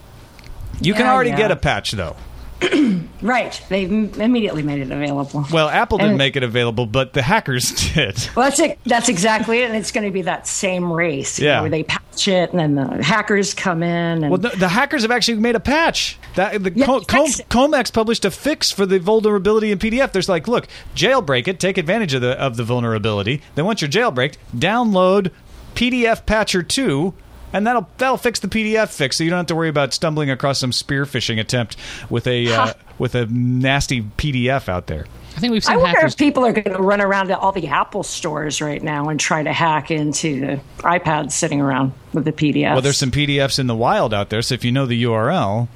[0.81, 1.37] You can already yeah.
[1.37, 2.17] get a patch though.
[3.23, 3.61] Right.
[3.71, 5.47] They immediately made it available.
[5.51, 8.29] Well, Apple didn't And- make it available, but the hackers did.
[8.37, 8.79] Well, that's it.
[8.85, 11.39] That's exactly it, and it's going to be that same race.
[11.39, 11.57] Yeah.
[11.57, 14.69] know, where they patch it, and then the hackers come in, and Well, the, the
[14.69, 16.19] hackers have actually made a patch.
[16.35, 20.13] That the Yeah, Co- Com- Comex published a fix for the vulnerability in PDF.
[20.13, 23.41] There's like, look, jailbreak it, take advantage of the of the vulnerability.
[23.55, 25.31] Then once you're jailbreaked, download
[25.75, 27.15] PDF Patcher two.
[27.53, 30.31] And that'll that'll fix the PDF fix, so you don't have to worry about stumbling
[30.31, 31.77] across some spear phishing attempt
[32.11, 35.07] with a uh, with a nasty PDF out there.
[35.37, 36.15] I think we've I seen wonder hackers.
[36.15, 39.21] if people are going to run around to all the Apple stores right now and
[39.21, 42.73] try to hack into the iPads sitting around with the PDF.
[42.73, 45.69] Well, there's some PDFs in the wild out there, so if you know the URL,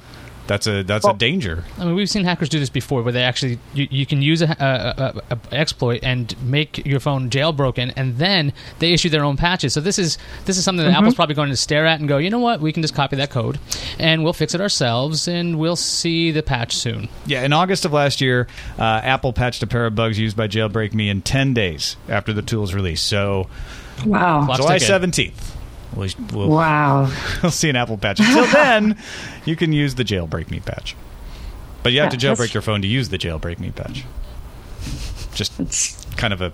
[0.47, 1.63] that's a that's a danger.
[1.77, 4.41] I mean, we've seen hackers do this before, where they actually you, you can use
[4.41, 9.23] a, a, a, a exploit and make your phone jailbroken, and then they issue their
[9.23, 9.73] own patches.
[9.73, 12.17] So this is this is something that Apple's probably going to stare at and go,
[12.17, 13.59] you know what, we can just copy that code,
[13.99, 17.09] and we'll fix it ourselves, and we'll see the patch soon.
[17.25, 20.47] Yeah, in August of last year, uh, Apple patched a pair of bugs used by
[20.47, 23.01] Jailbreak Me in 10 days after the tool's release.
[23.01, 23.47] So,
[24.05, 25.33] wow, July ticking.
[25.95, 26.31] 17th.
[26.33, 27.11] We'll, we'll, wow.
[27.43, 28.19] we'll see an Apple patch.
[28.19, 28.97] Until then,
[29.45, 30.95] you can use the Jailbreak Me patch.
[31.83, 34.03] But you have Yeah, to jailbreak that's- your phone to use the Jailbreak Me patch.
[35.33, 36.51] Just It's kind of a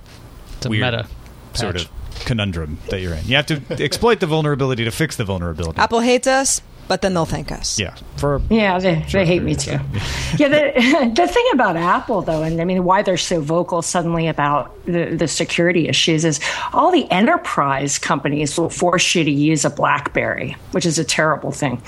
[0.57, 1.07] It's a weird meta
[1.53, 1.85] sort patch.
[1.85, 3.25] of conundrum that you're in.
[3.25, 5.79] You have to exploit the vulnerability to fix the vulnerability.
[5.79, 7.79] Apple hates us, but then they'll thank us.
[7.79, 9.71] Yeah, for Yeah, they, they hate me too.
[10.37, 14.27] yeah, the, the thing about Apple, though, and I mean, why they're so vocal suddenly
[14.27, 16.39] about the, the security issues is
[16.73, 21.51] all the enterprise companies will force you to use a Blackberry, which is a terrible
[21.51, 21.81] thing.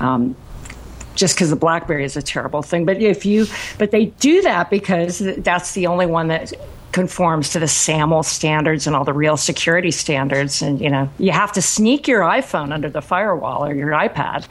[0.00, 0.36] Um,
[1.14, 3.46] just because the BlackBerry is a terrible thing, but if you,
[3.78, 6.52] but they do that because that's the only one that
[6.92, 10.62] conforms to the SAML standards and all the real security standards.
[10.62, 14.46] And you know, you have to sneak your iPhone under the firewall or your iPad.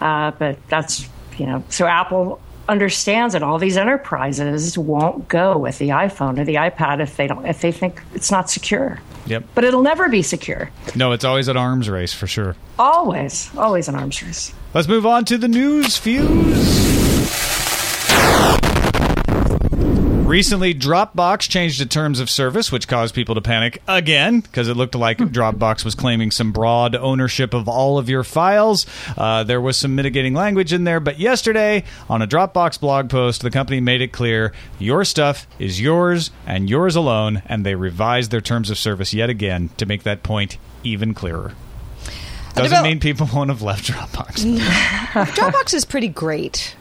[0.00, 5.78] Uh, but that's you know, so Apple understands that all these enterprises won't go with
[5.78, 8.98] the iPhone or the iPad if they don't if they think it's not secure.
[9.26, 9.44] Yep.
[9.54, 10.70] But it'll never be secure.
[10.96, 12.56] No, it's always an arms race for sure.
[12.78, 14.52] Always, always an arms race.
[14.74, 16.81] Let's move on to the news fuse.
[20.32, 24.78] Recently, Dropbox changed the terms of service, which caused people to panic again because it
[24.78, 28.86] looked like Dropbox was claiming some broad ownership of all of your files.
[29.14, 33.42] Uh, there was some mitigating language in there, but yesterday, on a Dropbox blog post,
[33.42, 38.30] the company made it clear your stuff is yours and yours alone, and they revised
[38.30, 41.52] their terms of service yet again to make that point even clearer.
[42.54, 44.58] Doesn't mean people won't have left Dropbox.
[45.12, 46.74] Dropbox is pretty great.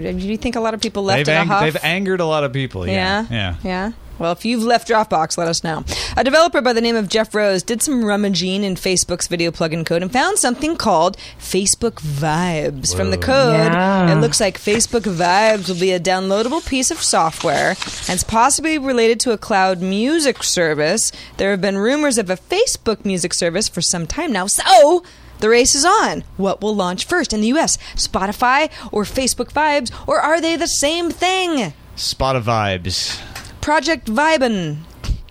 [0.00, 1.60] Do you think a lot of people left They've, in a ang- huff?
[1.62, 2.86] they've angered a lot of people.
[2.86, 3.26] Yeah.
[3.30, 3.56] Yeah.
[3.62, 3.92] Yeah.
[4.18, 5.84] Well, if you've left Dropbox, let us know.
[6.16, 9.84] A developer by the name of Jeff Rose did some rummaging in Facebook's video plugin
[9.84, 12.96] code and found something called Facebook Vibes.
[12.96, 14.10] From the code, Yeah.
[14.16, 17.70] it looks like Facebook Vibes will be a downloadable piece of software
[18.08, 21.12] and it's possibly related to a cloud music service.
[21.36, 24.46] There have been rumors of a Facebook music service for some time now.
[24.46, 25.02] So,
[25.38, 26.24] the race is on.
[26.36, 27.76] What will launch first in the US?
[27.94, 29.92] Spotify or Facebook Vibes?
[30.06, 31.72] Or are they the same thing?
[31.94, 33.20] Spot of vibes.
[33.60, 34.78] Project Vibin.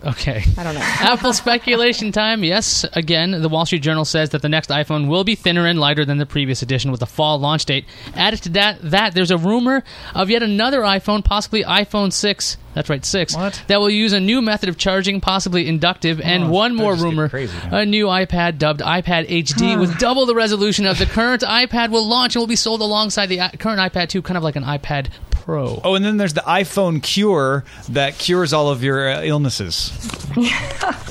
[0.06, 0.44] Okay.
[0.58, 0.82] I don't know.
[0.84, 2.44] Apple speculation time.
[2.44, 5.80] Yes, again, the Wall Street Journal says that the next iPhone will be thinner and
[5.80, 7.86] lighter than the previous edition with a fall launch date.
[8.15, 12.58] Added to that, that there's a rumor of yet another iPhone, possibly iPhone 6.
[12.76, 13.36] That's right, 6.
[13.36, 13.63] What?
[13.68, 16.96] That will use a new method of charging, possibly inductive, and Oh, one they're more
[16.96, 17.30] rumor.
[17.30, 17.58] crazy.
[17.72, 22.06] A new iPad dubbed iPad HD with double the resolution of the current iPad will
[22.06, 25.08] launch and will be sold alongside the current iPad 2, kind of like an iPad
[25.45, 25.79] Pro.
[25.84, 29.91] Oh, and then there's the iPhone Cure that cures all of your uh, illnesses.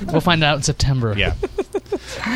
[0.06, 1.14] We'll find out in September.
[1.16, 1.34] Yeah.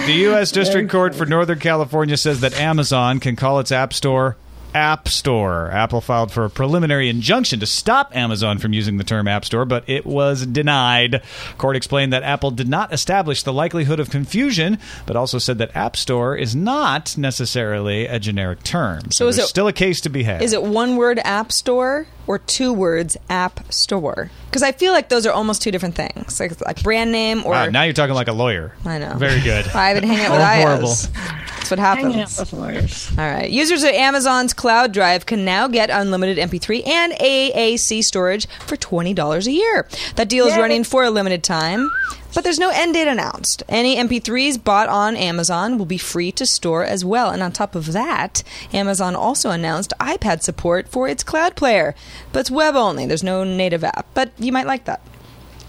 [0.07, 0.53] The U.S.
[0.53, 4.37] District Court for Northern California says that Amazon can call its App Store
[4.75, 5.71] App Store.
[5.71, 9.65] Apple filed for a preliminary injunction to stop Amazon from using the term App Store,
[9.65, 11.23] but it was denied.
[11.57, 15.75] Court explained that Apple did not establish the likelihood of confusion, but also said that
[15.75, 19.11] App Store is not necessarily a generic term.
[19.11, 20.43] So, is there's it- still a case to be had.
[20.43, 24.31] Is it one word app store or two words app store?
[24.47, 27.53] Because I feel like those are almost two different things, like like brand name or.
[27.53, 28.75] Wow, now you're talking like a lawyer.
[28.85, 29.15] I know.
[29.17, 29.67] Very good.
[29.69, 31.11] I've been hanging out with IOs.
[31.11, 31.58] horrible.
[31.69, 32.39] That's what Hanging out happens.
[32.39, 33.11] with lawyers.
[33.19, 33.51] All right.
[33.51, 39.47] Users of Amazon's Cloud Drive can now get unlimited MP3 and AAC storage for $20
[39.47, 39.89] a year.
[40.17, 40.61] That deal is Yay.
[40.61, 41.91] running for a limited time,
[42.35, 43.63] but there's no end date announced.
[43.69, 47.31] Any MP3s bought on Amazon will be free to store as well.
[47.31, 51.95] And on top of that, Amazon also announced iPad support for its Cloud Player,
[52.33, 53.07] but it's web only.
[53.07, 55.01] There's no native app, but you might like that.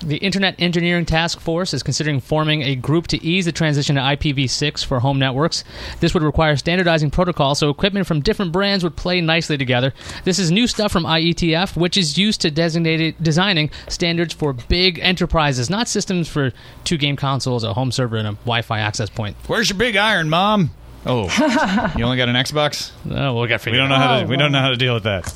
[0.01, 4.01] The Internet Engineering Task Force is considering forming a group to ease the transition to
[4.01, 5.65] IPv6 for home networks.
[5.99, 9.93] This would require standardizing protocols so equipment from different brands would play nicely together.
[10.23, 14.99] This is new stuff from IETF, which is used to designate designing standards for big
[14.99, 16.53] enterprises, not systems for
[16.85, 19.35] two game consoles, a home server, and a Wi-Fi access point.
[19.47, 20.71] Where's your big iron, Mom?
[21.05, 22.91] Oh, you only got an Xbox?
[23.09, 24.25] Oh, we'll get We don't know how to.
[24.27, 25.33] We don't know how to deal with that.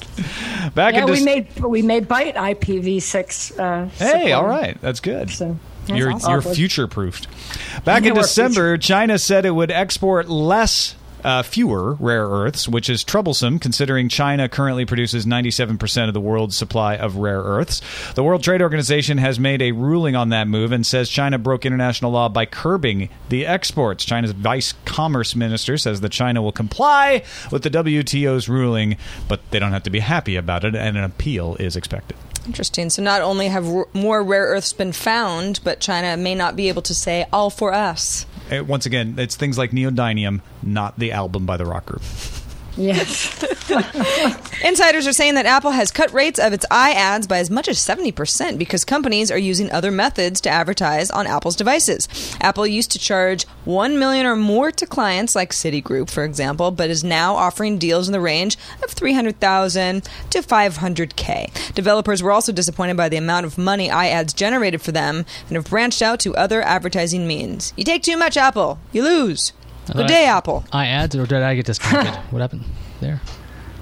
[0.75, 3.59] Back Yeah, in we Dec- made we made Byte IPv6.
[3.59, 5.29] Uh, Hey, all right, that's good.
[5.29, 6.31] So that's You're awesome.
[6.31, 7.27] you're future proofed.
[7.85, 10.95] Back in December, China said it would export less.
[11.23, 16.57] Uh, fewer rare earths, which is troublesome considering China currently produces 97% of the world's
[16.57, 17.81] supply of rare earths.
[18.15, 21.65] The World Trade Organization has made a ruling on that move and says China broke
[21.65, 24.03] international law by curbing the exports.
[24.03, 29.59] China's vice commerce minister says that China will comply with the WTO's ruling, but they
[29.59, 32.17] don't have to be happy about it, and an appeal is expected.
[32.45, 32.89] Interesting.
[32.89, 36.67] So not only have r- more rare earths been found, but China may not be
[36.67, 38.25] able to say all for us.
[38.51, 42.01] Once again, it's things like Neodymium, not the album by the rock group.
[42.75, 43.43] Yes.
[44.63, 47.77] Insiders are saying that Apple has cut rates of its iAds by as much as
[47.77, 52.07] 70% because companies are using other methods to advertise on Apple's devices.
[52.41, 56.89] Apple used to charge 1 million or more to clients like Citigroup, for example, but
[56.89, 61.73] is now offering deals in the range of 300,000 to 500k.
[61.73, 65.69] Developers were also disappointed by the amount of money iAds generated for them and have
[65.69, 67.73] branched out to other advertising means.
[67.77, 69.53] You take too much Apple, you lose.
[69.91, 70.63] Good day, Apple.
[70.71, 72.15] I ads or did I get disconnected?
[72.31, 72.63] what happened
[73.01, 73.21] there?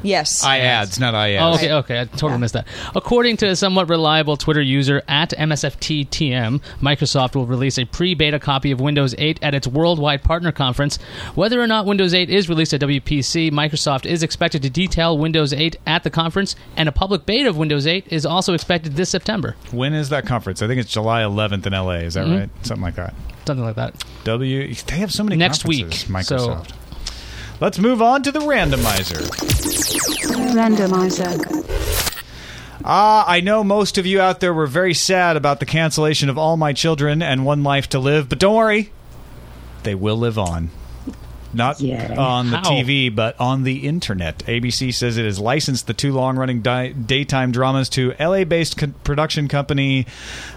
[0.04, 0.44] Yes.
[0.44, 1.58] I ads, not I Oh, ads.
[1.64, 2.02] okay, okay.
[2.02, 2.66] I totally missed that.
[2.96, 8.72] According to a somewhat reliable Twitter user at MSFTTM, Microsoft will release a pre-beta copy
[8.72, 10.98] of Windows 8 at its worldwide partner conference.
[11.36, 15.54] Whether or not Windows 8 is released at WPC, Microsoft is expected to detail Windows
[15.54, 19.10] 8 at the conference, and a public beta of Windows 8 is also expected this
[19.12, 19.56] September.
[19.72, 20.64] When is that conference?
[20.64, 21.98] I think it's July 11th in LA.
[22.06, 22.40] Is that Mhm.
[22.40, 22.50] right?
[22.66, 23.14] Something like that.
[23.46, 24.04] Something like that.
[24.24, 24.74] W.
[24.74, 26.72] They have so many Next conferences, week, so- Microsoft.
[27.60, 29.22] Let's move on to the randomizer.
[30.56, 31.38] Randomizer.
[32.84, 36.38] Ah, I know most of you out there were very sad about the cancellation of
[36.40, 38.92] All My Children and One Life to Live, but don't worry,
[39.84, 40.72] they will live on.
[41.54, 42.16] Not Yay.
[42.16, 42.64] on the How?
[42.72, 44.40] TV, but on the internet.
[44.46, 48.78] ABC says it has licensed the two long running di- daytime dramas to LA based
[48.78, 50.06] co- production company,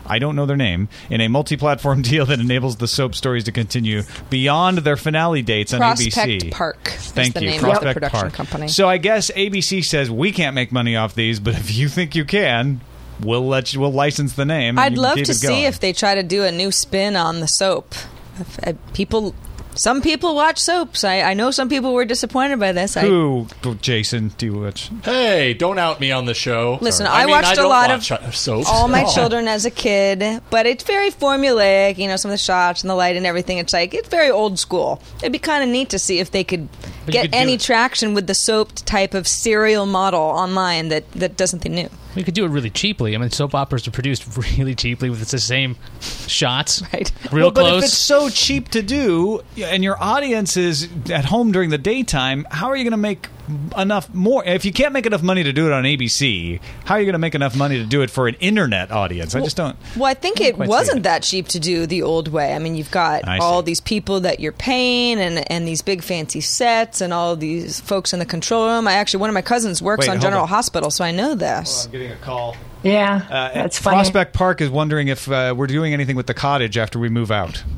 [0.06, 3.44] I don't know their name, in a multi platform deal that enables the soap stories
[3.44, 6.50] to continue beyond their finale dates on Prospect ABC.
[6.52, 8.32] Park is Thank the you, name Prospect of the production Park.
[8.32, 8.68] company.
[8.68, 12.14] So I guess ABC says we can't make money off these, but if you think
[12.14, 12.80] you can,
[13.20, 13.80] we'll let you.
[13.80, 14.78] We'll license the name.
[14.78, 17.48] and I'd love to see if they try to do a new spin on the
[17.48, 17.94] soap.
[18.38, 19.34] If, uh, people,
[19.74, 21.04] some people watch soaps.
[21.04, 22.96] I, I know some people were disappointed by this.
[22.96, 23.46] I, Who,
[23.80, 24.90] Jason, do you watch?
[25.04, 26.78] Hey, don't out me on the show.
[26.80, 27.22] Listen, Sorry.
[27.22, 28.68] I mean, watched I a don't lot watch of uh, soaps.
[28.68, 29.14] all my Oh.
[29.14, 31.98] children as a kid, but it's very formulaic.
[31.98, 33.58] You know, some of the shots and the light and everything.
[33.58, 35.02] It's like it's very old school.
[35.18, 36.68] It'd be kind of neat to see if they could
[37.06, 40.88] you get could do any it- traction with the soap type of serial model online
[40.88, 41.88] that that does something new.
[42.14, 43.14] We could do it really cheaply.
[43.14, 47.10] I mean, soap operas are produced really cheaply with the same shots, Right.
[47.32, 47.82] real Well, but close.
[47.82, 52.46] if it's so cheap to do, and your audience is at home during the daytime,
[52.50, 53.28] how are you going to make
[53.76, 54.44] enough more?
[54.44, 57.14] If you can't make enough money to do it on ABC, how are you going
[57.14, 59.34] to make enough money to do it for an internet audience?
[59.34, 59.76] I just don't.
[59.96, 61.02] Well, I think I it wasn't it.
[61.04, 62.54] that cheap to do the old way.
[62.54, 63.66] I mean, you've got I all see.
[63.66, 68.12] these people that you're paying, and and these big fancy sets, and all these folks
[68.12, 68.88] in the control room.
[68.88, 70.48] I actually, one of my cousins works Wait, on General on.
[70.48, 71.86] Hospital, so I know this.
[71.86, 72.56] I'm getting a call.
[72.82, 73.22] Yeah.
[73.30, 73.96] Uh, that's funny.
[73.96, 77.30] Prospect Park is wondering if uh, we're doing anything with the cottage after we move
[77.30, 77.62] out.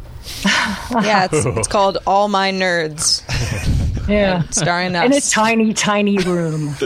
[0.90, 3.22] Yeah, it's, it's called All My Nerds.
[4.08, 4.42] Yeah.
[4.50, 5.04] starring us.
[5.04, 6.74] in a tiny, tiny room.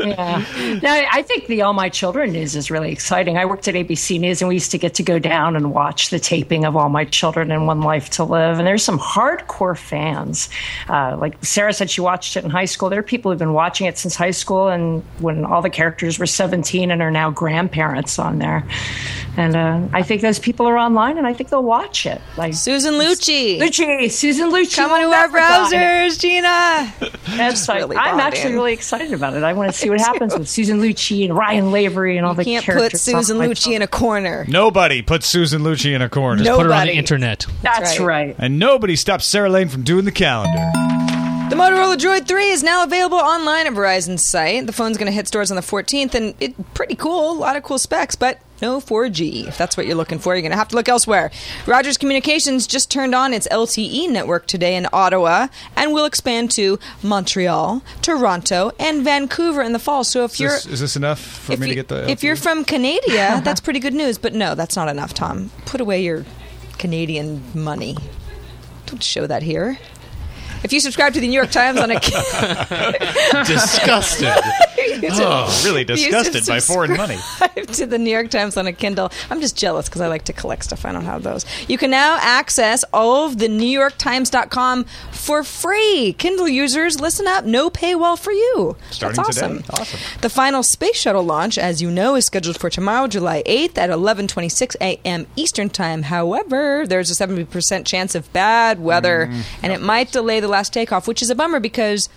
[0.00, 0.44] yeah.
[0.82, 3.36] Now, I think the All My Children news is really exciting.
[3.36, 6.10] I worked at ABC News, and we used to get to go down and watch
[6.10, 8.58] the taping of All My Children and One Life to Live.
[8.58, 10.48] And there's some hardcore fans.
[10.88, 12.90] Uh, like Sarah said, she watched it in high school.
[12.90, 16.18] There are people who've been watching it since high school, and when all the characters
[16.18, 18.66] were 17 and are now grandparents on there.
[19.36, 22.20] And uh, I think those people are online, and I think they'll watch it.
[22.36, 23.58] Like Susan Lucci.
[23.60, 25.38] Lucci, Susan Lucci, Coming will to our never
[26.18, 26.92] die.
[26.96, 27.36] browsers, Gina.
[27.36, 28.26] That's like, really I'm bonding.
[28.26, 29.42] actually really excited about it.
[29.42, 32.44] I want to see what happens with Susan Lucci and Ryan Lavery and all the
[32.44, 32.92] Can't characters.
[32.92, 34.44] put Susan Lucci in a corner.
[34.48, 36.42] Nobody puts Susan Lucci in a corner.
[36.42, 36.56] No.
[36.56, 36.92] Put her on Nobody.
[36.92, 37.46] the internet.
[37.62, 38.28] That's right.
[38.28, 38.36] right.
[38.38, 40.70] And nobody stops Sarah Lane from doing the calendar.
[41.48, 44.66] The Motorola Droid 3 is now available online at Verizon's site.
[44.66, 47.32] The phone's going to hit stores on the 14th, and it's pretty cool.
[47.32, 49.46] A lot of cool specs, but no 4G.
[49.48, 51.30] If that's what you're looking for, you're going to have to look elsewhere.
[51.66, 56.78] Rogers Communications just turned on its LTE network today in Ottawa and will expand to
[57.02, 60.04] Montreal, Toronto, and Vancouver in the fall.
[60.04, 62.08] So if Is you're this, is this enough for me you, to get the?
[62.10, 64.18] if you're from Canada, that's pretty good news.
[64.18, 65.50] But no, that's not enough, Tom.
[65.66, 66.24] Put away your
[66.78, 67.96] Canadian money.
[68.86, 69.78] Don't show that here.
[70.64, 74.28] If you subscribe to the New York Times on a Kindle Disgusted.
[75.12, 77.18] oh, really disgusted by foreign money.
[77.72, 79.10] to the New York Times on a Kindle.
[79.30, 80.84] I'm just jealous because I like to collect stuff.
[80.84, 81.44] I don't have those.
[81.68, 86.14] You can now access all of the New York Times.com for free.
[86.18, 87.44] Kindle users, listen up.
[87.44, 88.76] No paywall for you.
[88.90, 89.46] Starting That's today.
[89.46, 89.64] awesome.
[89.70, 90.00] Awesome.
[90.20, 93.90] The final space shuttle launch, as you know, is scheduled for tomorrow, July 8th at
[93.90, 95.26] 11:26 a.m.
[95.36, 96.02] Eastern Time.
[96.02, 99.42] However, there's a 70% chance of bad weather, mm.
[99.62, 102.08] and it might delay the last takeoff, which is a bummer because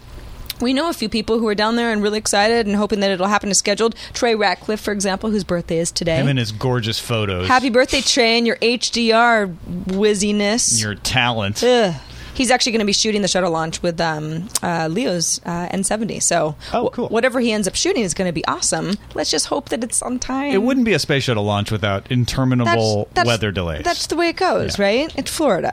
[0.60, 3.10] we know a few people who are down there and really excited and hoping that
[3.10, 3.96] it'll happen as scheduled.
[4.14, 6.18] Trey Ratcliff, for example, whose birthday is today.
[6.18, 7.48] Him and his gorgeous photos.
[7.48, 9.56] Happy birthday, Trey, and your HDR
[9.88, 10.82] whizziness.
[10.82, 11.64] Your talent.
[11.64, 11.94] Ugh.
[12.34, 16.24] He's actually going to be shooting the shuttle launch with um, uh, Leo's uh, N70.
[16.24, 17.08] So, Oh, wh- cool.
[17.10, 18.94] whatever he ends up shooting is going to be awesome.
[19.14, 20.52] Let's just hope that it's on time.
[20.54, 23.84] It wouldn't be a space shuttle launch without interminable That's- that's- weather delays.
[23.84, 24.86] That's the way it goes, Yeah.
[24.86, 25.14] right?
[25.18, 25.72] It's Florida.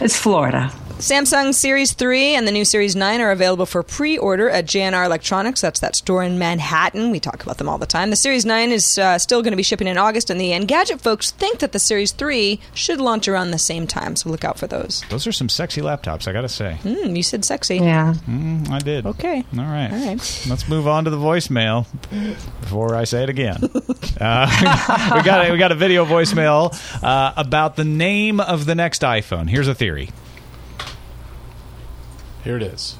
[0.00, 0.72] It's Florida.
[0.98, 5.04] Samsung Series 3 and the new Series 9 are available for pre order at J&R
[5.04, 5.60] Electronics.
[5.60, 7.10] That's that store in Manhattan.
[7.10, 8.10] We talk about them all the time.
[8.10, 11.00] The Series 9 is uh, still going to be shipping in August, and the Engadget
[11.00, 14.56] folks think that the Series 3 should launch around the same time, so look out
[14.56, 15.02] for those.
[15.10, 16.74] Those are some sexy laptops, I gotta say.
[16.82, 17.78] Hmm, you said sexy.
[17.78, 18.14] Yeah.
[18.28, 19.04] Mm, I did.
[19.04, 19.44] Okay.
[19.58, 19.92] All right.
[19.92, 20.46] All right.
[20.48, 21.86] Let's move on to the voicemail
[22.60, 23.56] before I say it again.
[24.20, 26.72] uh, we got a, we got a video voicemail
[27.02, 29.50] uh, about the name of the next iPhone.
[29.50, 30.10] Here's a theory.
[32.44, 32.96] Here it is.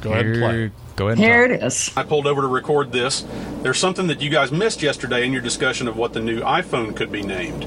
[0.00, 0.52] Go ahead and play.
[0.52, 1.18] Here- Go ahead.
[1.18, 1.56] And Here talk.
[1.60, 1.90] it is.
[1.96, 3.24] I pulled over to record this.
[3.62, 6.96] There's something that you guys missed yesterday in your discussion of what the new iPhone
[6.96, 7.66] could be named.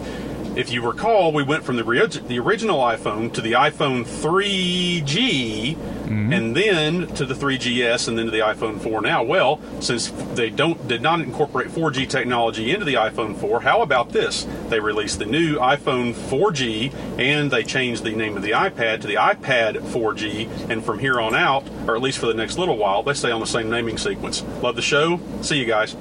[0.58, 1.84] If you recall, we went from the,
[2.28, 5.78] the original iPhone to the iPhone 3G,
[6.12, 6.34] Mm-hmm.
[6.34, 9.24] and then to the 3GS, and then to the iPhone 4 now.
[9.24, 14.10] Well, since they don't did not incorporate 4G technology into the iPhone 4, how about
[14.10, 14.46] this?
[14.68, 19.08] They released the new iPhone 4G, and they changed the name of the iPad to
[19.08, 22.78] the iPad 4G, and from here on out, or at least for the next little
[22.78, 24.44] while, they stay on the same naming sequence.
[24.62, 25.18] Love the show.
[25.42, 25.96] See you guys.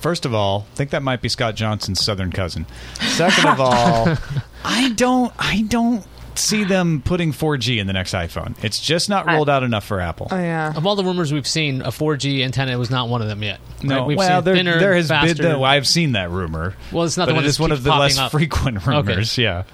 [0.00, 2.64] First of all, I think that might be Scott Johnson's southern cousin.
[3.00, 4.16] Second of all,
[4.64, 6.06] I don't I don't
[6.38, 8.54] see them putting 4G in the next iPhone.
[8.64, 10.28] It's just not rolled out enough for Apple.
[10.30, 10.72] Oh, yeah.
[10.76, 13.60] Of all the rumors we've seen, a 4G antenna was not one of them yet.
[13.82, 14.06] No, Right?
[14.06, 15.42] We've well, seen there, thinner, there has faster.
[15.42, 15.62] been.
[15.62, 16.74] I've seen that rumor.
[16.92, 18.30] Well, it's not but the one it is one of the less up.
[18.32, 19.36] frequent rumors.
[19.38, 19.64] Yeah.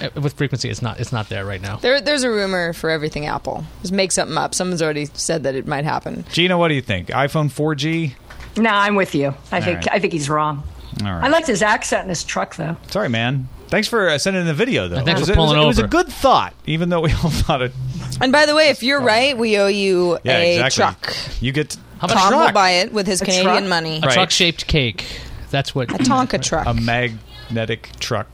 [0.00, 0.70] Uh, with frequency.
[0.70, 1.00] It's not.
[1.00, 1.76] It's not there right now.
[1.76, 3.64] There, there's a rumor for everything Apple.
[3.82, 4.54] Just make something up.
[4.54, 6.24] Someone's already said that it might happen.
[6.32, 7.08] Gina, what do you think?
[7.08, 8.14] iPhone 4G?
[8.58, 9.34] No, I'm with you.
[9.52, 9.88] I think right.
[9.92, 10.62] I think he's wrong.
[11.04, 11.24] All right.
[11.24, 12.76] I liked his accent in his truck, though.
[12.88, 13.48] Sorry, man.
[13.68, 15.02] Thanks for uh, sending the video, though.
[15.04, 17.10] Thanks it was, for it was- pulling it was a good thought, even though we
[17.24, 17.72] all thought it.
[18.20, 21.12] And by the way, if you're right, we owe you Yeah, a exactly.
[21.12, 21.16] truck.
[21.42, 23.64] You get How about Tom a will buy it with his A Canadian truck?
[23.68, 23.98] money.
[23.98, 24.12] A Right.
[24.14, 25.04] truck-shaped cake.
[25.50, 25.90] That's what.
[25.90, 28.26] A Tonka truck a magnetic truck.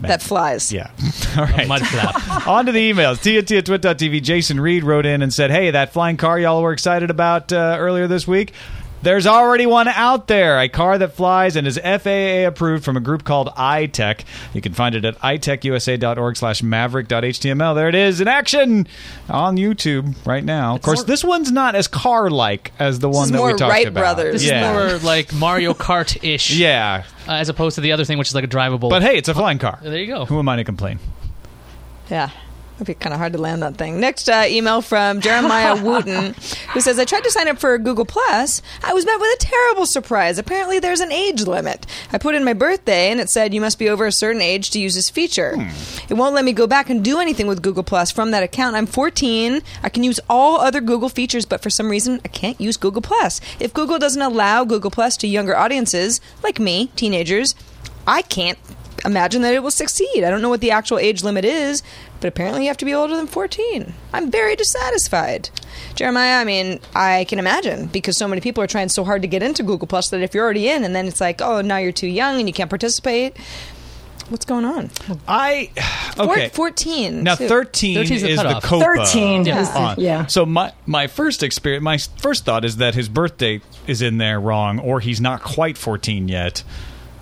[0.00, 0.70] that flies.
[0.72, 0.90] Yeah.
[1.38, 1.66] All right.
[1.66, 2.46] Mud flap.
[2.46, 3.16] On to the emails.
[3.16, 4.22] TNT at twit.tv.
[4.22, 7.76] Jason Reed wrote in and said, Hey, that flying car y'all were excited about uh,
[7.78, 8.52] earlier this week.
[9.02, 13.00] There's already one out there, a car that flies and is FAA approved from a
[13.00, 14.24] group called I-TEC.
[14.52, 17.74] You can find it at itecusa.org slash maverick.html.
[17.74, 18.88] There it is in action
[19.28, 20.74] on YouTube right now.
[20.74, 23.70] Of course, this one's not as car-like as the one is that more we talked
[23.70, 24.00] Wright about.
[24.16, 24.32] Brothers.
[24.42, 24.70] This yeah.
[24.72, 26.56] is more like Mario Kart ish.
[26.56, 27.04] yeah.
[27.28, 28.90] Uh, as opposed to the other thing, which is like a drivable.
[28.90, 29.78] But hey, it's a flying car.
[29.82, 30.24] there you go.
[30.24, 30.98] Who am I to complain?
[32.10, 32.30] Yeah.
[32.76, 34.00] It'd be kind of hard to land that thing.
[34.00, 36.34] Next uh, email from Jeremiah Wooten,
[36.74, 38.60] who says, I tried to sign up for Google Plus.
[38.84, 40.38] I was met with a terrible surprise.
[40.38, 41.86] Apparently, there's an age limit.
[42.12, 44.70] I put in my birthday, and it said you must be over a certain age
[44.72, 45.54] to use this feature.
[46.10, 48.76] It won't let me go back and do anything with Google Plus from that account.
[48.76, 49.62] I'm 14.
[49.82, 53.00] I can use all other Google features, but for some reason, I can't use Google
[53.00, 53.40] Plus.
[53.58, 57.54] If Google doesn't allow Google Plus to younger audiences, like me, teenagers,
[58.06, 58.58] I can't
[59.06, 60.24] imagine that it will succeed.
[60.24, 61.82] I don't know what the actual age limit is,
[62.20, 63.94] but apparently you have to be older than 14.
[64.12, 65.48] I'm very dissatisfied.
[65.94, 69.28] Jeremiah, I mean, I can imagine because so many people are trying so hard to
[69.28, 71.76] get into Google Plus that if you're already in and then it's like, oh, now
[71.78, 73.36] you're too young and you can't participate.
[74.28, 74.90] What's going on?
[75.28, 75.70] I
[76.18, 76.48] okay.
[76.48, 77.22] Four, 14.
[77.22, 77.46] Now, too.
[77.46, 78.64] 13 13 is the is the cutoff.
[78.64, 78.80] COPPA.
[79.06, 79.62] 13 Yeah.
[79.62, 79.94] the- on.
[80.00, 80.26] yeah.
[80.26, 84.40] So my my first experience, my first thought is that his birthday is in there
[84.40, 86.64] wrong, or he's not quite 14 yet,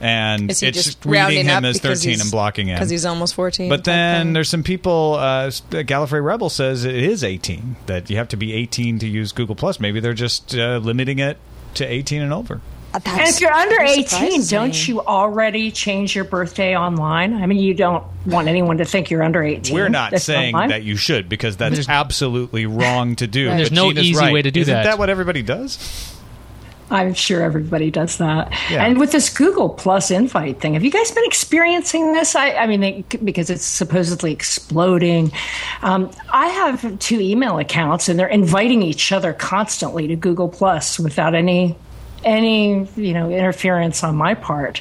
[0.04, 2.90] and Is he it's just reading rounding him up as 13 and blocking him Because
[2.90, 3.70] he's almost 14.
[3.70, 5.14] But then there's some people.
[5.14, 7.76] Uh, Gallifrey Rebel says it is 18.
[7.86, 9.80] That you have to be 18 to use Google Plus.
[9.80, 11.38] Maybe they're just uh, limiting it
[11.74, 12.60] to 18 and over.
[12.92, 17.34] Uh, And if you're under 18, don't you already change your birthday online?
[17.34, 19.74] I mean, you don't want anyone to think you're under 18.
[19.74, 20.68] We're not That's saying online.
[20.68, 23.46] that you should because that's absolutely wrong to do.
[23.48, 24.32] There's But no Gina's easy right.
[24.32, 24.84] way to do Isn't that.
[24.84, 26.13] that what everybody does?
[26.90, 28.52] I'm sure everybody does that.
[28.70, 28.84] Yeah.
[28.84, 32.36] And with this Google Plus invite thing, have you guys been experiencing this?
[32.36, 35.32] I, I mean, it, because it's supposedly exploding.
[35.82, 40.98] Um, I have two email accounts, and they're inviting each other constantly to Google Plus
[40.98, 41.76] without any
[42.24, 44.80] any you know interference on my part.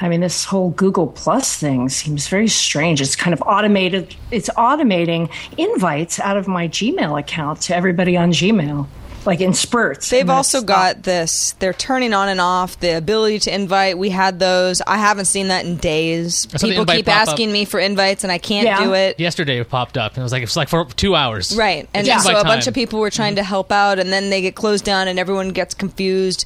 [0.00, 3.00] I mean, this whole Google Plus thing seems very strange.
[3.00, 4.14] It's kind of automated.
[4.30, 8.86] It's automating invites out of my Gmail account to everybody on Gmail.
[9.24, 10.10] Like in spurts.
[10.10, 11.52] They've also it's got this.
[11.58, 13.96] They're turning on and off the ability to invite.
[13.96, 14.80] We had those.
[14.80, 16.48] I haven't seen that in days.
[16.52, 17.28] I saw the People keep pop up.
[17.28, 18.84] asking me for invites, and I can't Yeah.
[18.84, 19.20] do it.
[19.20, 21.54] Yesterday it popped up, and it was like it's like for two hours.
[21.56, 23.36] Right, and It's so a invite bunch of people were trying mm-hmm.
[23.36, 26.44] to help out, and then they get closed down, and everyone gets confused.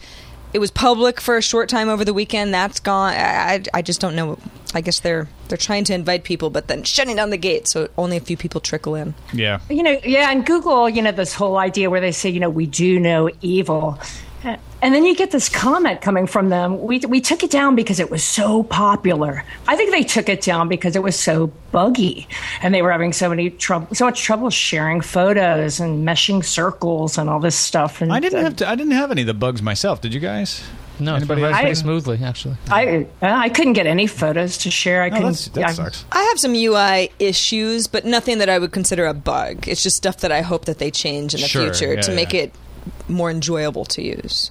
[0.52, 2.54] It was public for a short time over the weekend.
[2.54, 3.12] That's gone.
[3.12, 4.38] I, I, I just don't know.
[4.74, 7.88] I guess they're they're trying to invite people, but then shutting down the gate, so
[7.96, 9.14] only a few people trickle in.
[9.32, 9.60] Yeah.
[9.70, 12.50] you know, yeah, and Google, you know, this whole idea where they say, you know,
[12.50, 13.98] we do know evil.
[14.82, 16.82] And then you get this comment coming from them.
[16.82, 19.42] We, we took it down because it was so popular.
[19.66, 22.28] I think they took it down because it was so buggy,
[22.62, 27.16] and they were having so many trouble, so much trouble sharing photos and meshing circles
[27.16, 28.02] and all this stuff.
[28.02, 30.02] And I didn't uh, have to, I didn't have any of the bugs myself.
[30.02, 30.62] Did you guys?
[30.98, 31.58] No, it's Anybody been else?
[31.60, 32.56] very I- smoothly actually.
[32.70, 35.02] I uh, I couldn't get any photos to share.
[35.02, 35.50] I Oh, couldn't.
[35.54, 36.04] that I- sucks.
[36.12, 39.68] I have some UI issues, but nothing that I would consider a bug.
[39.68, 42.14] It's just stuff that I hope that they change in the Sure, future yeah, to
[42.14, 42.52] make it
[43.08, 44.50] more enjoyable to use.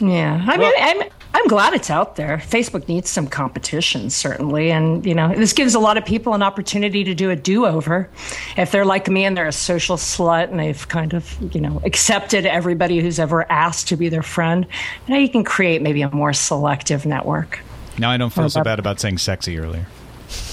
[0.00, 1.02] Yeah, I mean, I'm
[1.34, 2.38] I'm glad it's out there.
[2.38, 6.42] Facebook needs some competition, certainly, and you know, this gives a lot of people an
[6.42, 8.08] opportunity to do a do-over.
[8.56, 11.80] If they're like me and they're a social slut and they've kind of you know
[11.84, 14.66] accepted everybody who's ever asked to be their friend,
[15.08, 17.60] now you can create maybe a more selective network.
[17.98, 19.86] Now I don't feel so bad about saying sexy earlier.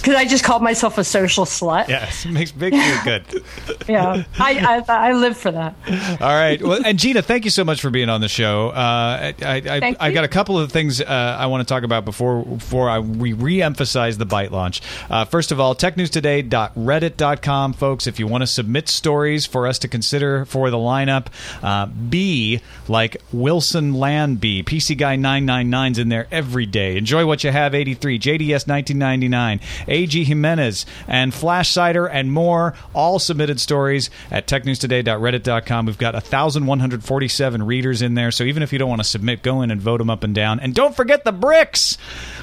[0.04, 1.88] Because I just called myself a social slut.
[1.88, 3.24] Yes, makes makes me good.
[3.88, 5.76] Yeah, I, I I live for that.
[6.22, 6.62] All right.
[6.62, 8.70] Well, and Gina, thank you so much for being on the show.
[8.70, 10.14] Uh, I, I, I, you.
[10.14, 13.34] got a couple of things uh, I want to talk about before before I we
[13.34, 14.82] re-emphasize the Byte launch.
[15.10, 18.08] Uh, first of all, technewstoday.reddit.com, folks.
[18.08, 21.28] If you want to submit stories for us to consider for the lineup,
[21.62, 26.98] uh, B like Wilson Land B, PC Guy 999's in there every day.
[26.98, 29.60] Enjoy what you have 83, JDS 1999,
[29.94, 32.74] AG Jimenez, and Flash Cider and more.
[32.94, 35.86] All submitted stories at technewstoday.reddit.com.
[35.86, 39.62] We've got 1,147 readers in there, so even if you don't want to submit, go
[39.62, 40.60] in and vote them up and down.
[40.60, 41.98] And don't forget the bricks.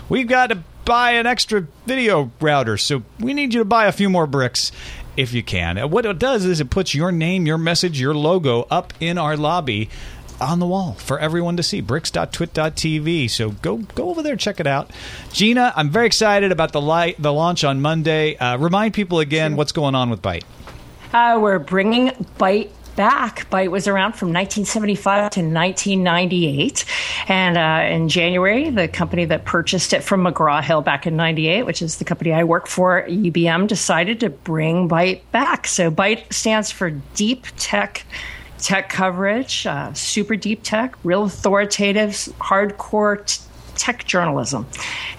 [0.09, 3.93] We've got to buy an extra video router, so we need you to buy a
[3.93, 4.73] few more bricks
[5.17, 5.77] if you can.
[5.91, 9.37] What it does is it puts your name, your message, your logo up in our
[9.37, 9.91] lobby
[10.41, 14.66] on the wall for everyone to see bricks.twit.tv so go go over there check it
[14.66, 14.91] out
[15.32, 19.57] gina i'm very excited about the light the launch on monday uh, remind people again
[19.57, 20.45] what's going on with byte
[21.12, 23.49] Uh, we're bringing Byte back.
[23.51, 26.84] Byte was around from 1975 to 1998.
[27.28, 31.64] And uh, in January, the company that purchased it from McGraw Hill back in 98,
[31.64, 35.66] which is the company I work for, UBM, decided to bring Byte back.
[35.66, 38.05] So Byte stands for Deep Tech.
[38.61, 43.43] Tech coverage, uh, super deep tech, real authoritative, hardcore t-
[43.77, 44.67] tech journalism.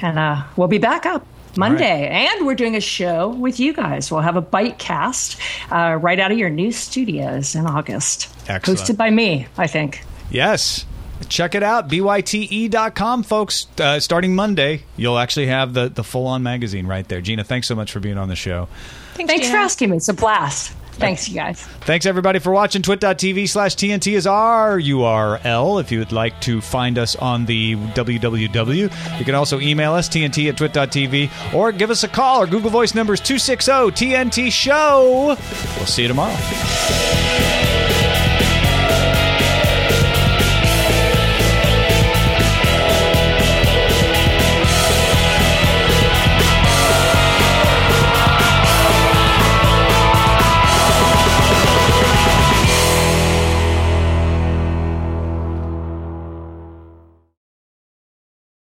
[0.02, 1.26] And uh, we'll be back up
[1.58, 2.08] Monday.
[2.08, 4.12] And we're doing a show with you guys.
[4.12, 5.40] We'll have a Byte cast
[5.72, 8.30] uh, right out of your new studios in August.
[8.48, 8.80] Excellent.
[8.80, 10.04] Hosted by me, I think.
[10.30, 10.86] yes
[11.30, 16.88] check it out byte.com folks uh, starting monday you'll actually have the, the full-on magazine
[16.88, 18.68] right there gina thanks so much for being on the show
[19.14, 19.98] Thanks, Thanks for asking me.
[19.98, 20.74] It's a blast.
[20.94, 21.62] Thanks, you guys.
[21.82, 22.82] Thanks everybody for watching.
[22.82, 27.76] Twit.tv slash TNT is our URL if you would like to find us on the
[27.76, 29.20] www.
[29.20, 32.40] You can also email us, TNT at twit.tv, or give us a call.
[32.40, 35.36] Our Google Voice number is 260 TNT Show.
[35.78, 36.36] We'll see you tomorrow.